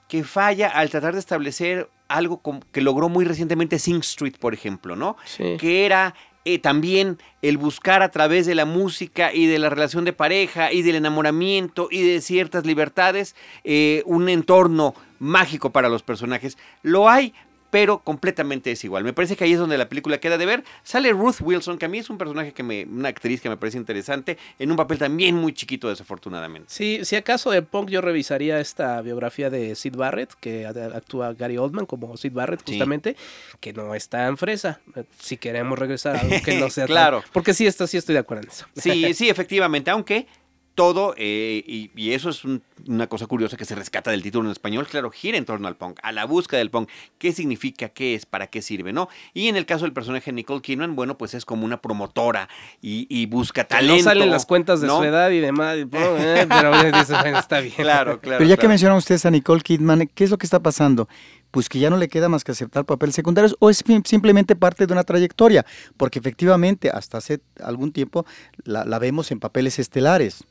[0.07, 2.41] que falla al tratar de establecer algo
[2.71, 5.17] que logró muy recientemente Sing Street, por ejemplo, ¿no?
[5.25, 5.57] Sí.
[5.59, 6.13] Que era
[6.47, 10.71] eh, también el buscar a través de la música y de la relación de pareja
[10.71, 16.57] y del enamoramiento y de ciertas libertades eh, un entorno mágico para los personajes.
[16.83, 17.33] Lo hay,
[17.69, 19.03] pero completamente desigual.
[19.03, 20.63] Me parece que ahí es donde la película queda de ver.
[20.83, 23.57] Sale Ruth Wilson, que a mí es un personaje que me, una actriz que me
[23.57, 26.67] parece interesante, en un papel también muy chiquito, desafortunadamente.
[26.69, 31.57] Sí, si acaso de punk yo revisaría esta biografía de Sid Barrett, que actúa Gary
[31.57, 33.57] Oldman como Sid Barrett, justamente, sí.
[33.59, 34.79] que no es tan fresa.
[35.19, 37.21] Si queremos regresar a algo que no sea claro.
[37.21, 38.65] Tan, porque sí, esto sí estoy de acuerdo en eso.
[38.75, 40.27] Sí, sí, efectivamente, aunque
[40.75, 44.47] todo, eh, y, y, eso es un, una cosa curiosa que se rescata del título
[44.47, 47.89] en español, claro, gira en torno al punk, a la búsqueda del punk, qué significa,
[47.89, 49.07] qué es, para qué sirve, ¿no?
[49.33, 52.49] Y en el caso del personaje Nicole Kidman, bueno, pues es como una promotora
[52.81, 53.95] y, y busca talento.
[53.95, 54.97] No salen las cuentas de ¿no?
[54.97, 57.75] su edad y demás, y, eh, pero bueno, está bien.
[57.75, 58.37] Claro, claro.
[58.37, 58.61] Pero ya claro.
[58.61, 61.07] que mencionan ustedes a Nicole Kidman, ¿qué es lo que está pasando?
[61.51, 64.85] pues que ya no le queda más que aceptar papeles secundarios o es simplemente parte
[64.85, 68.25] de una trayectoria, porque efectivamente hasta hace algún tiempo
[68.65, 70.43] la, la vemos en papeles estelares.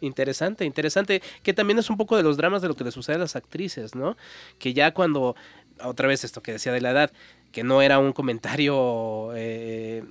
[0.00, 3.16] Interesante, interesante, que también es un poco de los dramas de lo que le sucede
[3.16, 4.16] a las actrices, ¿no?
[4.58, 5.36] Que ya cuando,
[5.82, 7.12] otra vez esto que decía de la edad,
[7.52, 10.04] que no era un comentario, eh,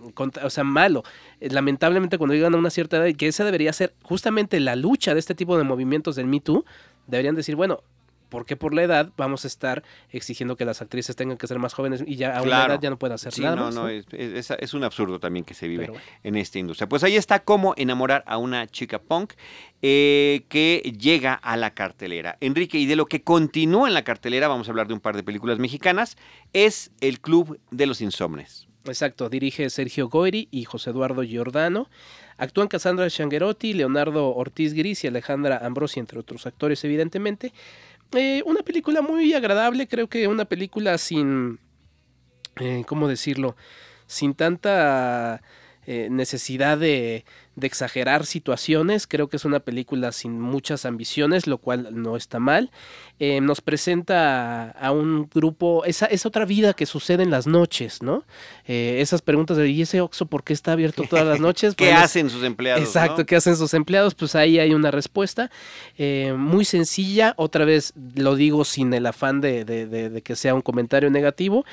[0.43, 1.03] o sea, malo.
[1.39, 5.13] Lamentablemente cuando llegan a una cierta edad, y que esa debería ser justamente la lucha
[5.13, 6.65] de este tipo de movimientos del Me Too,
[7.07, 7.81] deberían decir, bueno,
[8.29, 11.73] porque por la edad vamos a estar exigiendo que las actrices tengan que ser más
[11.73, 13.75] jóvenes y ya a una edad ya no pueden hacer sí, nada no, más.
[13.75, 16.01] No, no, es, es, es, un absurdo también que se vive bueno.
[16.23, 16.87] en esta industria.
[16.87, 19.33] Pues ahí está cómo enamorar a una chica punk
[19.81, 22.37] eh, que llega a la cartelera.
[22.41, 25.15] Enrique, y de lo que continúa en la cartelera, vamos a hablar de un par
[25.15, 26.17] de películas mexicanas,
[26.53, 28.67] es El Club de los Insomnes.
[28.85, 31.89] Exacto, dirige Sergio Goyri y José Eduardo Giordano.
[32.37, 37.51] Actúan Cassandra Changuerotti, Leonardo Ortiz Gris y Alejandra Ambrosi, entre otros actores, evidentemente.
[38.13, 41.59] Eh, una película muy agradable, creo que una película sin,
[42.59, 43.55] eh, ¿cómo decirlo?
[44.07, 45.41] Sin tanta
[45.85, 47.23] eh, necesidad de,
[47.59, 52.39] de, exagerar situaciones, creo que es una película sin muchas ambiciones, lo cual no está
[52.39, 52.71] mal.
[53.19, 57.47] Eh, nos presenta a, a, un grupo, esa, esa otra vida que sucede en las
[57.47, 58.23] noches, ¿no?
[58.65, 61.75] Eh, esas preguntas de, ¿y ese Oxxo por qué está abierto todas las noches?
[61.77, 62.81] ¿Qué bueno, hacen sus empleados?
[62.81, 63.25] Exacto, ¿no?
[63.25, 64.15] ¿qué hacen sus empleados?
[64.15, 65.51] Pues ahí hay una respuesta
[65.97, 70.35] eh, muy sencilla, otra vez lo digo sin el afán de, de, de, de que
[70.35, 71.65] sea un comentario negativo,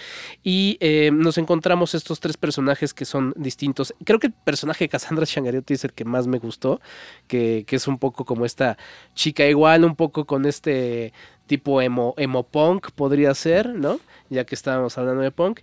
[0.42, 3.94] y eh, nos encontramos estos tres personajes que son distintos.
[4.04, 6.80] Creo que el personaje de Cassandra Changariotti es el que más me gustó,
[7.28, 8.76] que, que es un poco como esta
[9.14, 11.12] chica igual, un poco con este
[11.46, 14.00] tipo emo, emo punk podría ser, ¿no?
[14.30, 15.60] Ya que estábamos hablando de punk.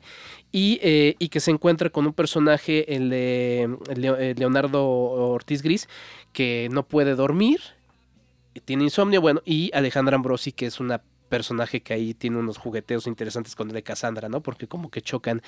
[0.52, 5.90] Y, eh, y que se encuentra con un personaje, el de Leonardo Ortiz Gris,
[6.32, 7.60] que no puede dormir
[8.62, 13.08] tiene insomnio, bueno, y Alejandra Ambrosi, que es una personaje que ahí tiene unos jugueteos
[13.08, 14.42] interesantes con el de Cassandra, ¿no?
[14.42, 15.42] Porque como que chocan.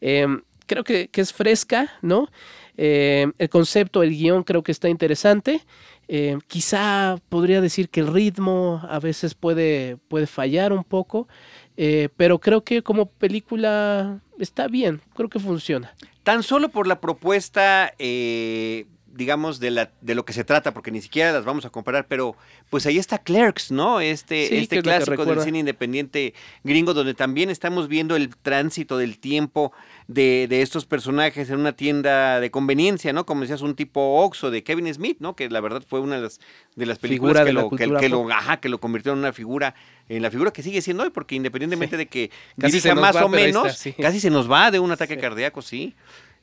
[0.00, 2.28] Em, creo que, es fresca, ¿no?
[2.76, 5.62] Em, el concepto, el guion creo que está interesante.
[6.08, 11.28] Em, quizá podría decir que el ritmo a veces puede, puede fallar un poco,
[11.76, 15.94] eh, pero creo que como película está bien, creo que funciona.
[16.22, 20.90] Tan solo por la propuesta eh, digamos, de, la, de lo que se trata, porque
[20.90, 22.36] ni siquiera las vamos a comparar, pero
[22.70, 24.00] pues ahí está Clerks, ¿no?
[24.00, 29.72] Este, este clásico del cine independiente gringo, donde también estamos viendo el tránsito del tiempo
[30.08, 33.24] de, de, estos personajes en una tienda de conveniencia, ¿no?
[33.24, 35.36] Como decías, un tipo Oxo de Kevin Smith, ¿no?
[35.36, 36.40] Que la verdad fue una de las,
[36.74, 39.74] de las películas que, lo, que, lo, ajá, que lo convirtió en una figura,
[40.08, 43.28] en la figura que sigue siendo hoy, porque independientemente de que casi se más o
[43.28, 45.94] menos, casi se nos va de un ataque cardíaco, sí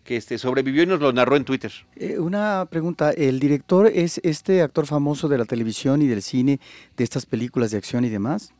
[0.04, 1.72] que este, sobrevivió y nos lo narró en Twitter.
[1.96, 6.60] Eh, una pregunta, ¿el director es este actor famoso de la televisión y del cine
[6.98, 8.54] de estas películas de acción y demás?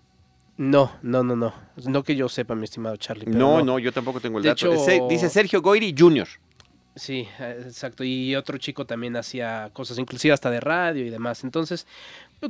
[0.58, 1.54] No, no, no, no.
[1.88, 3.26] No que yo sepa, mi estimado Charlie.
[3.26, 4.70] no, no, yo tampoco tengo el dato.
[5.10, 6.28] dice Sergio Goyri Jr.
[6.96, 8.04] Sí, exacto.
[8.04, 11.44] Y otro chico también hacía cosas, inclusive hasta de radio y demás.
[11.44, 11.88] Entonces,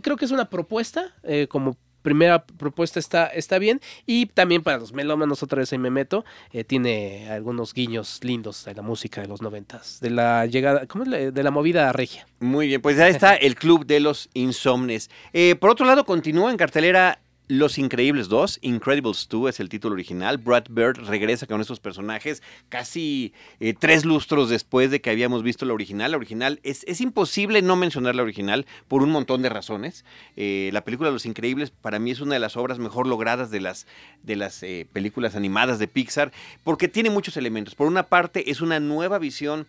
[0.01, 3.81] creo que es una propuesta, eh, como primera propuesta está, está bien.
[4.05, 8.65] Y también para los melómanos, otra vez ahí me meto, eh, tiene algunos guiños lindos
[8.65, 11.33] de la música de los noventas, de la llegada, ¿cómo es?
[11.33, 12.27] De la movida regia.
[12.39, 15.09] Muy bien, pues ya está el Club de los Insomnes.
[15.33, 19.93] Eh, por otro lado, continúa en cartelera los Increíbles 2, Incredibles 2 es el título
[19.93, 20.37] original.
[20.37, 25.65] Brad Bird regresa con estos personajes casi eh, tres lustros después de que habíamos visto
[25.65, 26.11] la original.
[26.11, 30.05] La original es, es imposible no mencionar la original por un montón de razones.
[30.37, 33.59] Eh, la película Los Increíbles para mí es una de las obras mejor logradas de
[33.59, 33.85] las,
[34.23, 36.31] de las eh, películas animadas de Pixar
[36.63, 37.75] porque tiene muchos elementos.
[37.75, 39.67] Por una parte es una nueva visión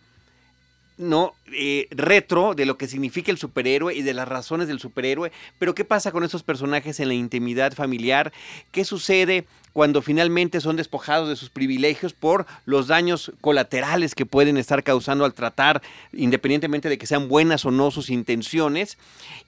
[1.03, 5.31] no eh, retro de lo que significa el superhéroe y de las razones del superhéroe.
[5.59, 8.33] Pero ¿qué pasa con esos personajes en la intimidad familiar?
[8.71, 14.57] ¿Qué sucede cuando finalmente son despojados de sus privilegios por los daños colaterales que pueden
[14.57, 15.81] estar causando al tratar,
[16.13, 18.99] independientemente de que sean buenas o no sus intenciones,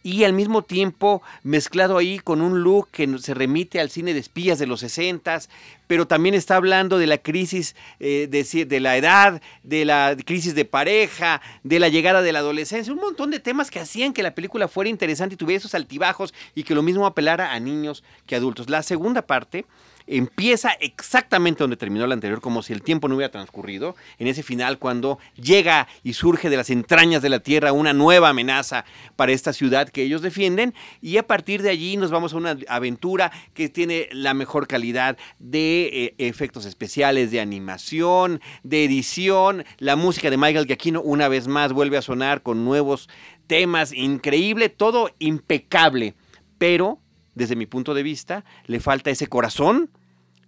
[0.04, 4.20] y al mismo tiempo mezclado ahí con un look que se remite al cine de
[4.20, 5.42] espías de los 60,
[5.88, 10.56] pero también está hablando de la crisis eh, de, de la edad, de la crisis
[10.56, 14.24] de pareja, de la llegada de la adolescencia, un montón de temas que hacían que
[14.24, 18.04] la película fuera interesante y tuviera esos altibajos y que lo mismo apelara a niños
[18.26, 18.70] que adultos.
[18.70, 19.66] La segunda parte
[20.08, 24.44] empieza exactamente donde terminó la anterior, como si el tiempo no hubiera transcurrido, en ese
[24.44, 29.32] final cuando llega y surge de las entrañas de la Tierra una nueva amenaza para
[29.32, 33.32] esta ciudad que ellos defienden, y a partir de allí nos vamos a una aventura
[33.54, 40.30] que tiene la mejor calidad de eh, efectos especiales, de animación, de edición, la música
[40.30, 43.10] de Michael Giacchino una vez más vuelve a sonar con nuevos
[43.48, 46.16] temas, increíble, todo impecable,
[46.58, 47.00] pero
[47.36, 49.92] desde mi punto de vista, le falta ese corazón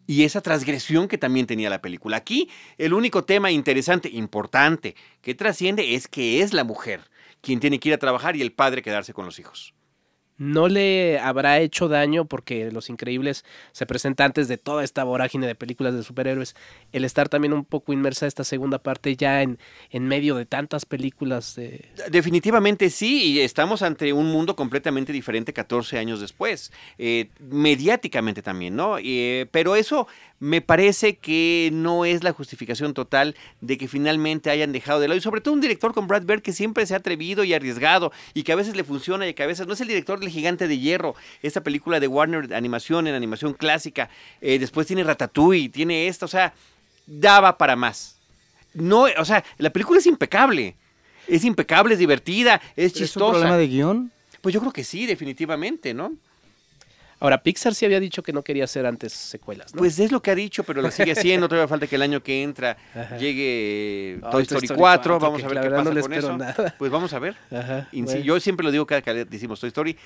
[0.07, 2.17] y esa transgresión que también tenía la película.
[2.17, 7.01] Aquí el único tema interesante, importante, que trasciende es que es la mujer
[7.41, 9.76] quien tiene que ir a trabajar y el padre quedarse con los hijos
[10.37, 15.47] no le habrá hecho daño porque Los Increíbles se presenta antes de toda esta vorágine
[15.47, 16.55] de películas de superhéroes.
[16.91, 19.57] El estar también un poco inmersa esta segunda parte ya en,
[19.89, 21.55] en medio de tantas películas.
[21.55, 21.89] De...
[22.09, 26.71] Definitivamente sí, y estamos ante un mundo completamente diferente 14 años después.
[26.97, 28.97] Eh, mediáticamente también, ¿no?
[28.99, 30.07] Eh, pero eso
[30.39, 35.17] me parece que no es la justificación total de que finalmente hayan dejado de lado.
[35.17, 38.11] Y sobre todo un director con Brad Bird que siempre se ha atrevido y arriesgado
[38.33, 40.33] y que a veces le funciona y que a veces no es el director del
[40.33, 44.09] Gigante de Hierro, esta película de Warner de animación en animación clásica.
[44.41, 46.53] Eh, después tiene Ratatouille, tiene esta, o sea,
[47.05, 48.17] daba para más.
[48.73, 50.75] No, o sea, la película es impecable.
[51.27, 53.03] Es impecable, es divertida, es chistosa.
[53.05, 54.11] ¿Es un problema de guion?
[54.41, 56.13] Pues yo creo que sí, definitivamente, ¿no?
[57.19, 59.79] Ahora, Pixar sí había dicho que no quería hacer antes secuelas, ¿no?
[59.79, 61.47] Pues es lo que ha dicho, pero lo sigue haciendo.
[61.49, 62.77] Todavía falta que el año que entra
[63.19, 65.19] llegue Toy, Story, 4.
[65.19, 66.37] Vamos a ver qué pasa con eso.
[66.77, 67.35] Pues vamos a ver.
[68.23, 69.97] Yo siempre lo digo cada que decimos Toy Story.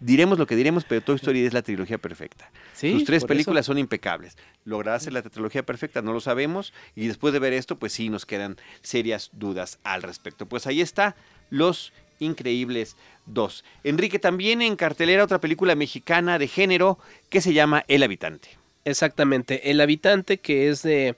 [0.00, 2.50] Diremos lo que diremos, pero Toy Story es la trilogía perfecta.
[2.74, 4.36] Sus tres películas son impecables.
[4.64, 6.00] ¿Logrará ser la trilogía perfecta?
[6.00, 6.72] No lo sabemos.
[6.94, 10.46] Y después de ver esto, pues sí nos quedan serias dudas al respecto.
[10.46, 11.16] Pues ahí está
[11.50, 11.92] Los
[12.22, 13.64] Increíbles 2.
[13.84, 18.62] Enrique, también en cartelera otra película mexicana de género que se llama El Habitante.
[18.84, 21.14] Exactamente, El Habitante, que es de,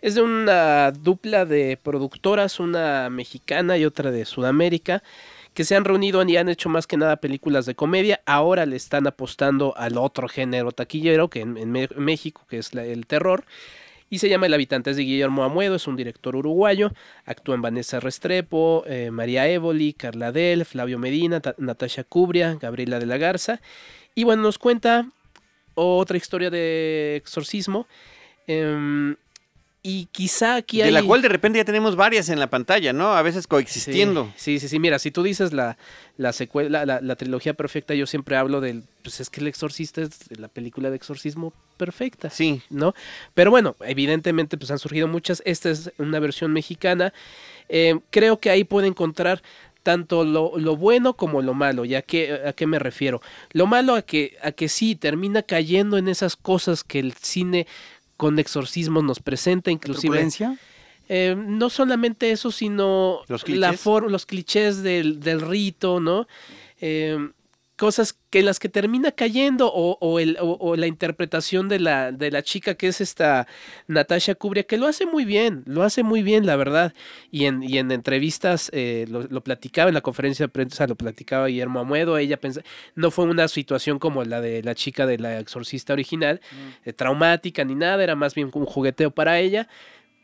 [0.00, 5.02] es de una dupla de productoras, una mexicana y otra de Sudamérica,
[5.52, 8.22] que se han reunido y han hecho más que nada películas de comedia.
[8.24, 13.44] Ahora le están apostando al otro género taquillero, que en, México, que es el terror.
[14.12, 16.92] Y se llama El habitante es de Guillermo Amuedo, es un director uruguayo,
[17.24, 23.16] actúan Vanessa Restrepo, eh, María Évoli, Carla Del, Flavio Medina, Natasha Cubria, Gabriela de la
[23.16, 23.62] Garza,
[24.14, 25.08] y bueno, nos cuenta
[25.74, 27.86] otra historia de exorcismo.
[28.46, 29.16] Em,
[29.84, 30.92] y quizá aquí hay...
[30.92, 33.14] De la cual de repente ya tenemos varias en la pantalla, ¿no?
[33.14, 34.32] A veces coexistiendo.
[34.36, 34.78] Sí, sí, sí.
[34.78, 35.76] Mira, si tú dices la,
[36.16, 38.84] la secuela, la, trilogía perfecta, yo siempre hablo del...
[39.02, 42.30] Pues es que El Exorcista es la película de exorcismo perfecta.
[42.30, 42.62] Sí.
[42.70, 42.94] ¿No?
[43.34, 45.42] Pero bueno, evidentemente pues han surgido muchas.
[45.44, 47.12] Esta es una versión mexicana.
[47.68, 49.42] Eh, creo que ahí puede encontrar
[49.82, 51.84] tanto lo, lo, bueno como lo malo.
[51.84, 53.20] ¿Y a qué, a qué me refiero?
[53.50, 57.66] Lo malo a que, a que sí termina cayendo en esas cosas que el cine
[58.22, 60.28] con exorcismo nos presenta, inclusive.
[61.08, 66.28] Eh, no solamente eso, sino los clichés, los clichés del, del rito, ¿no?
[66.80, 67.18] Eh,
[67.76, 72.30] cosas que en las que termina cayendo o, el, o, la interpretación de la, de
[72.30, 73.46] la chica que es esta
[73.88, 76.94] Natasha Cubria, que lo hace muy bien, lo hace muy bien, la verdad.
[77.30, 81.48] Y en, y en entrevistas eh, lo, platicaba, en la conferencia de prensa lo platicaba
[81.48, 82.64] Guillermo Amuedo, ella pensaba,
[82.94, 86.88] no fue una situación como la de la chica de la exorcista original, mm.
[86.88, 89.68] eh, traumática ni nada, era más bien un jugueteo para ella.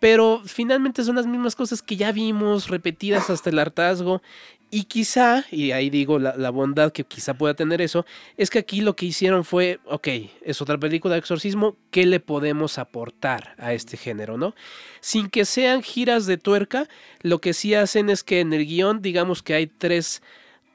[0.00, 4.22] Pero finalmente son las mismas cosas que ya vimos repetidas hasta el hartazgo
[4.70, 8.04] y quizá, y ahí digo la, bondad que quizá pueda tener eso,
[8.36, 10.08] es que aquí lo que hicieron fue, ok,
[10.42, 14.54] es otra película de exorcismo, ¿qué le podemos aportar a este género, no?
[15.00, 16.88] Sin que sean giras de tuerca,
[17.22, 20.22] lo que sí hacen es que en el guion, digamos que hay tres,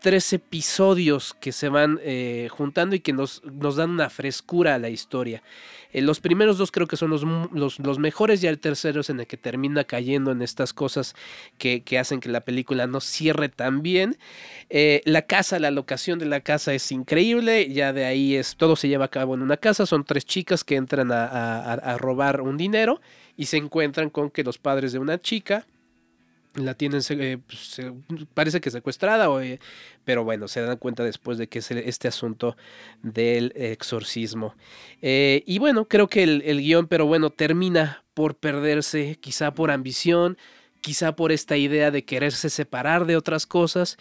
[0.04, 4.78] tres episodios que se van eh, juntando y que nos, nos dan una frescura a
[4.78, 5.42] la historia.
[5.94, 7.24] Eh, los primeros dos creo que son los,
[7.54, 11.16] los, mejores, ya el tercero es en el que termina cayendo en estas cosas
[11.58, 14.18] que, hacen que la película no cierre tan bien.
[14.70, 18.76] Eh, la casa, la locación de la casa es increíble, ya de ahí es, todo
[18.76, 22.58] se lleva a cabo en una casa, son tres chicas que entran a robar un
[22.58, 23.00] dinero
[23.38, 25.66] y se encuentran con que los padres de una chica
[26.56, 27.82] la tienen, eh, pues,
[28.34, 29.60] parece que secuestrada, eh,
[30.04, 32.56] pero bueno, se dan cuenta después de que es este asunto
[33.02, 34.56] del exorcismo.
[35.02, 39.72] Eh, y bueno, creo que el, el, guion, pero bueno, termina por perderse, quizá por
[39.72, 40.38] ambición,
[40.82, 43.98] quizá por esta idea de quererse separar de otras cosas.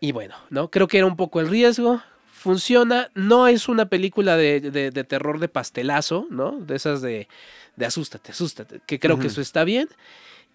[0.00, 0.70] Y bueno, ¿no?
[0.70, 2.02] Creo que era un poco el riesgo.
[2.32, 6.52] Funciona, no es una película de, de, terror de pastelazo, ¿no?
[6.52, 7.28] De esas de,
[7.76, 9.88] de asústate, asústate, que creo que eso está bien.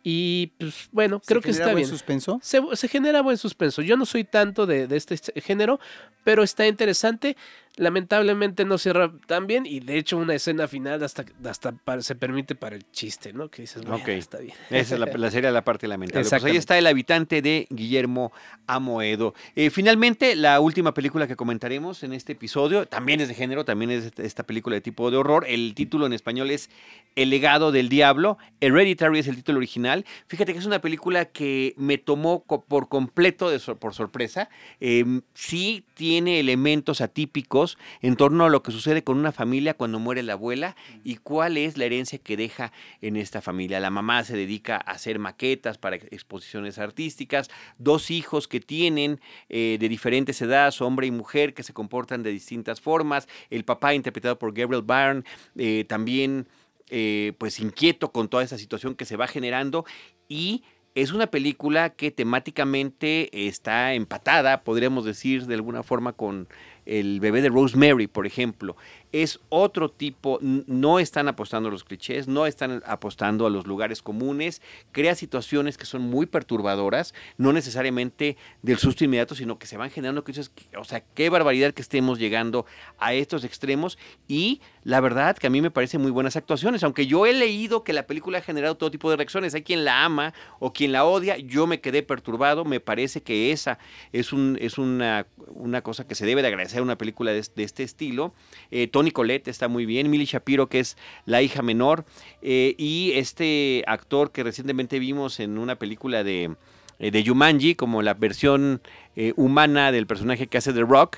[0.08, 2.40] Y pues bueno, creo que está buen suspenso?
[2.44, 3.82] Se, se, genera buen suspenso.
[3.82, 5.80] Yo no soy tanto de, de, este género,
[6.24, 7.36] pero está interesante
[7.78, 12.56] lamentablemente no cierra tan bien y de hecho una escena final hasta, hasta se permite
[12.56, 13.50] para el chiste, ¿no?
[13.50, 14.54] Que dices, bueno, está bien.
[14.70, 16.28] Esa es la, la serie la parte lamentable.
[16.28, 18.32] Pues ahí está El habitante de Guillermo
[18.68, 19.34] Amoedo.
[19.56, 23.92] Eh, finalmente, la última película que comentaremos en este episodio, también es de género, también
[23.92, 25.46] es esta película de tipo de horror.
[25.48, 26.70] El título en español es
[27.16, 28.38] El legado del diablo.
[28.62, 30.06] Hereditary es el título original.
[30.28, 34.50] Fíjate que es una película que me tomó por completo de por sorpresa.
[34.80, 37.65] Em, sí tiene elementos atípicos
[38.02, 41.58] en torno a lo que sucede con una familia cuando muere la abuela y cuál
[41.58, 43.80] es la herencia que deja en esta familia.
[43.80, 49.78] La mamá se dedica a hacer maquetas para exposiciones artísticas, dos hijos que tienen eh,
[49.80, 54.38] de diferentes edades, hombre y mujer, que se comportan de distintas formas, el papá interpretado
[54.38, 55.24] por Gabriel Byrne,
[55.58, 56.48] eh, también
[56.90, 59.86] eh, pues inquieto con toda esa situación que se va generando
[60.28, 60.64] y
[60.96, 66.48] es una película que temáticamente está empatada, podríamos decir de alguna forma, con
[66.86, 68.76] el bebé de Rosemary, por ejemplo,
[69.22, 74.02] es otro tipo, no están apostando a los clichés, no están apostando a los lugares
[74.02, 74.62] comunes,
[74.92, 79.90] crea situaciones que son muy perturbadoras, no necesariamente del susto inmediato, sino que se van
[79.90, 82.66] generando crisis, o sea, qué barbaridad que estemos llegando
[82.98, 83.98] a estos extremos.
[84.28, 87.86] Y la verdad que a mí me parecen muy buenas actuaciones, aunque yo he leído
[87.86, 90.92] que la película ha generado todo tipo de reacciones, hay quien la ama o quien
[90.92, 93.80] la odia, yo me quedé perturbado, me parece que esa
[94.12, 97.40] es, un, es una, una cosa que se debe de agradecer a una película de,
[97.40, 98.34] este estilo.
[98.72, 102.06] Eh, Tony Colette está muy bien, Millie Shapiro, que es la hija menor,
[102.42, 106.56] eh, y este actor que recientemente vimos en una película de,
[107.00, 108.82] eh, de Jumanji, como la versión
[109.16, 111.18] eh, humana del personaje que hace The Rock,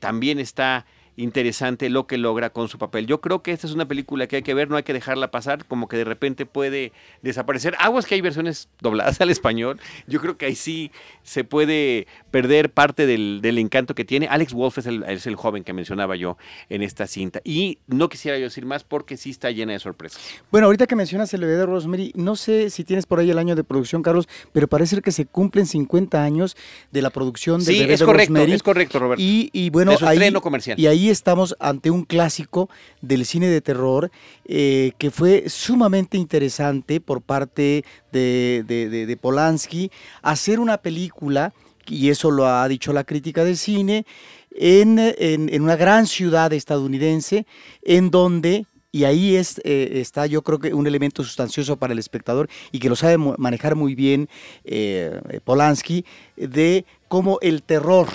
[0.00, 0.86] también está
[1.20, 3.06] interesante lo que logra con su papel.
[3.06, 5.30] Yo creo que esta es una película que hay que ver, no hay que dejarla
[5.30, 6.92] pasar, como que de repente puede
[7.22, 7.74] desaparecer.
[7.78, 9.78] Aguas que hay versiones dobladas al español.
[10.06, 10.90] Yo creo que ahí sí
[11.22, 14.26] se puede perder parte del, encanto que tiene.
[14.28, 16.36] Alex Wolf es el, es el, joven que mencionaba yo
[16.68, 17.40] en esta cinta.
[17.44, 20.20] Y no quisiera yo decir más porque sí está llena de sorpresas.
[20.50, 23.38] Bueno, ahorita que mencionas el bebé de Rosemary, no sé si tienes por ahí el
[23.38, 26.56] año de producción, Carlos, pero parece que se cumplen 50 años
[26.90, 29.22] de la producción del sí, bebé es correcto, Es correcto, Roberto.
[29.22, 30.78] Y, y bueno, ahí, comercial.
[30.78, 32.68] Y ahí estamos ante un clásico
[33.00, 34.10] del cine de terror
[34.44, 39.90] eh, que fue sumamente interesante por parte de, de Polanski.
[40.22, 41.52] Hacer una película,
[41.86, 44.04] y eso lo ha dicho la crítica de cine,
[44.52, 47.46] en, en, una gran ciudad estadounidense
[47.82, 52.00] en donde y ahí es, eh, está yo creo que un elemento sustancioso para el
[52.00, 54.28] espectador y que lo sabe manejar muy bien
[54.64, 56.04] eh, Polanski,
[56.36, 58.08] de cómo el terror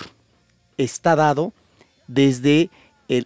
[0.78, 1.54] está dado
[2.08, 2.70] desde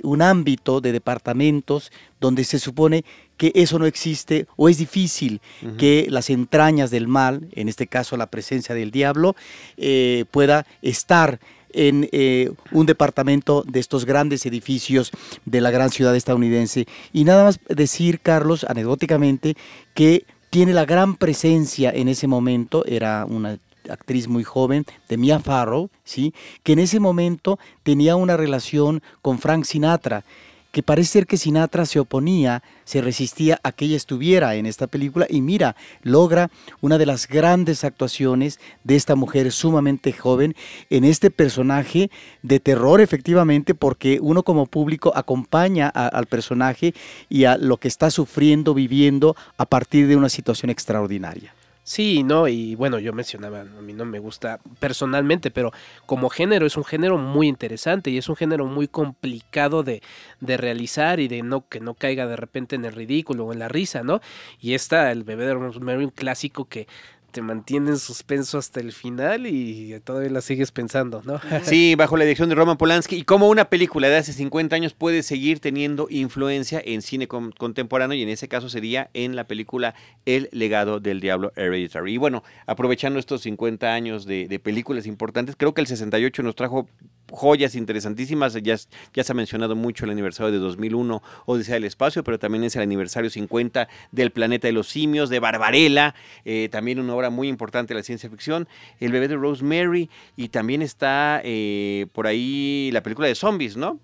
[0.04, 3.04] un ámbito de departamentos donde se supone
[3.38, 5.40] que eso no existe o es difícil
[5.78, 9.36] que las entrañas del mal, en este caso la presencia del diablo,
[9.78, 11.40] eh, pueda estar
[11.72, 15.12] en eh, un departamento de estos grandes edificios
[15.46, 16.86] de la gran ciudad estadounidense.
[17.14, 19.56] Y nada más decir, Carlos, anecdóticamente,
[19.94, 23.60] que tiene la gran presencia en ese momento, era una
[23.90, 26.34] actriz muy joven, de Mia Farrow, ¿sí?
[26.64, 30.24] que en ese momento tenía una relación con Frank Sinatra
[30.72, 34.88] que parece ser que Sinatra se oponía, se resistía a que ella estuviera en esta
[34.88, 40.56] película y mira, logra una de las grandes actuaciones de esta mujer sumamente joven
[40.90, 42.12] en este personaje
[42.44, 46.94] de terror efectivamente porque uno como público acompaña al personaje
[47.30, 51.54] y a lo que está sufriendo, viviendo a partir de una situación extraordinaria.
[51.90, 55.72] Sí, no, y bueno, yo mencionaba, a mí no me gusta personalmente, pero
[56.06, 60.04] como género es un género muy interesante y es un género muy complicado de,
[60.40, 63.58] de realizar y de no que no caiga de repente en el ridículo o en
[63.58, 64.22] la risa, ¿no?
[64.62, 66.88] Y está el bebé de Rosemary, un clásico que
[67.32, 71.40] te mantiene en suspenso hasta el final y todavía la sigues pensando, ¿no?
[71.64, 73.18] Sí, bajo la dirección de Roman Polanski.
[73.18, 78.18] Y como una película de hace 50 años puede seguir teniendo influencia en cine contemporáneo,
[78.18, 82.14] y en ese caso sería en la película El legado del diablo Hereditary.
[82.14, 86.56] Y bueno, aprovechando estos 50 años de, de películas importantes, creo que el 68 nos
[86.56, 86.88] trajo
[87.32, 88.54] joyas interesantísimas.
[88.54, 88.76] Ya,
[89.14, 92.76] ya se ha mencionado mucho el aniversario de 2001, Odisea del Espacio, pero también es
[92.76, 96.16] el aniversario 50 del Planeta de los Simios, de Barbarella,
[96.46, 98.68] eh, también una obra muy importante de la ciencia ficción,
[99.00, 104.00] El bebé de Rosemary, y también está eh, por ahí la película de zombies, ¿no?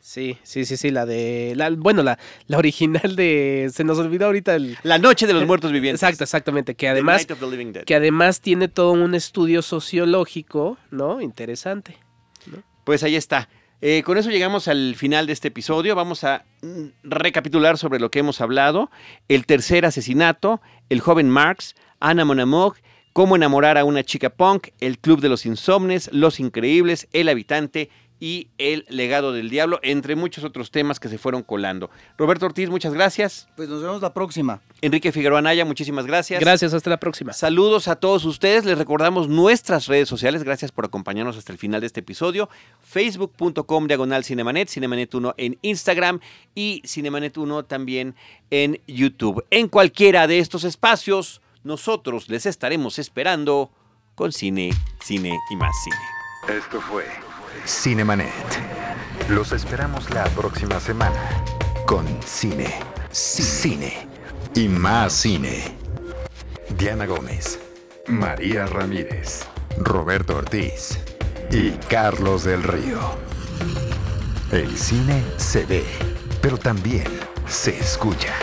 [0.00, 1.54] Sí, sí, sí, sí, la de.
[1.56, 3.70] La, bueno, la, la original de.
[3.72, 4.76] Se nos olvidó ahorita el.
[4.82, 6.02] La Noche de los Muertos Vivientes.
[6.02, 6.74] Exacto, exactamente.
[6.74, 7.26] Que además.
[7.86, 11.22] Que además tiene todo un estudio sociológico, ¿no?
[11.22, 11.96] Interesante.
[12.84, 13.48] Pues ahí está.
[13.80, 15.94] Eh, con eso llegamos al final de este episodio.
[15.94, 18.90] Vamos a mm, recapitular sobre lo que hemos hablado.
[19.28, 20.60] El tercer asesinato,
[20.90, 22.76] el joven Marx, Ana Monamog,
[23.12, 27.90] cómo enamorar a una chica punk, el club de los insomnes, los increíbles, el habitante
[28.20, 31.90] y El legado del diablo, entre muchos otros temas que se fueron colando.
[32.16, 33.48] Roberto Ortiz, muchas gracias.
[33.54, 34.62] Pues nos vemos la próxima.
[34.80, 36.40] Enrique Figueroa Anaya, muchísimas gracias.
[36.40, 37.32] Gracias, hasta la próxima.
[37.32, 41.82] Saludos a todos ustedes, les recordamos nuestras redes sociales, gracias por acompañarnos hasta el final
[41.82, 42.48] de este episodio,
[42.82, 46.20] facebook.com diagonal cinemanet, cinemanet 1 en Instagram
[46.54, 48.14] y cinemanet 1 también
[48.50, 49.44] en YouTube.
[49.50, 53.70] En cualquiera de estos espacios, nosotros les estaremos esperando
[54.14, 54.70] con cine,
[55.02, 56.56] cine y más cine.
[56.56, 57.04] Esto fue
[57.66, 58.30] Cinemanet.
[59.30, 61.44] Los esperamos la próxima semana
[61.86, 62.68] con cine,
[63.10, 64.06] cine
[64.54, 65.74] y más cine.
[66.76, 67.58] Diana Gómez,
[68.06, 69.46] María Ramírez,
[69.78, 70.98] Roberto Ortiz
[71.50, 72.98] y Carlos del Río.
[74.52, 75.84] El cine se ve,
[76.42, 77.06] pero también
[77.46, 78.34] se escucha.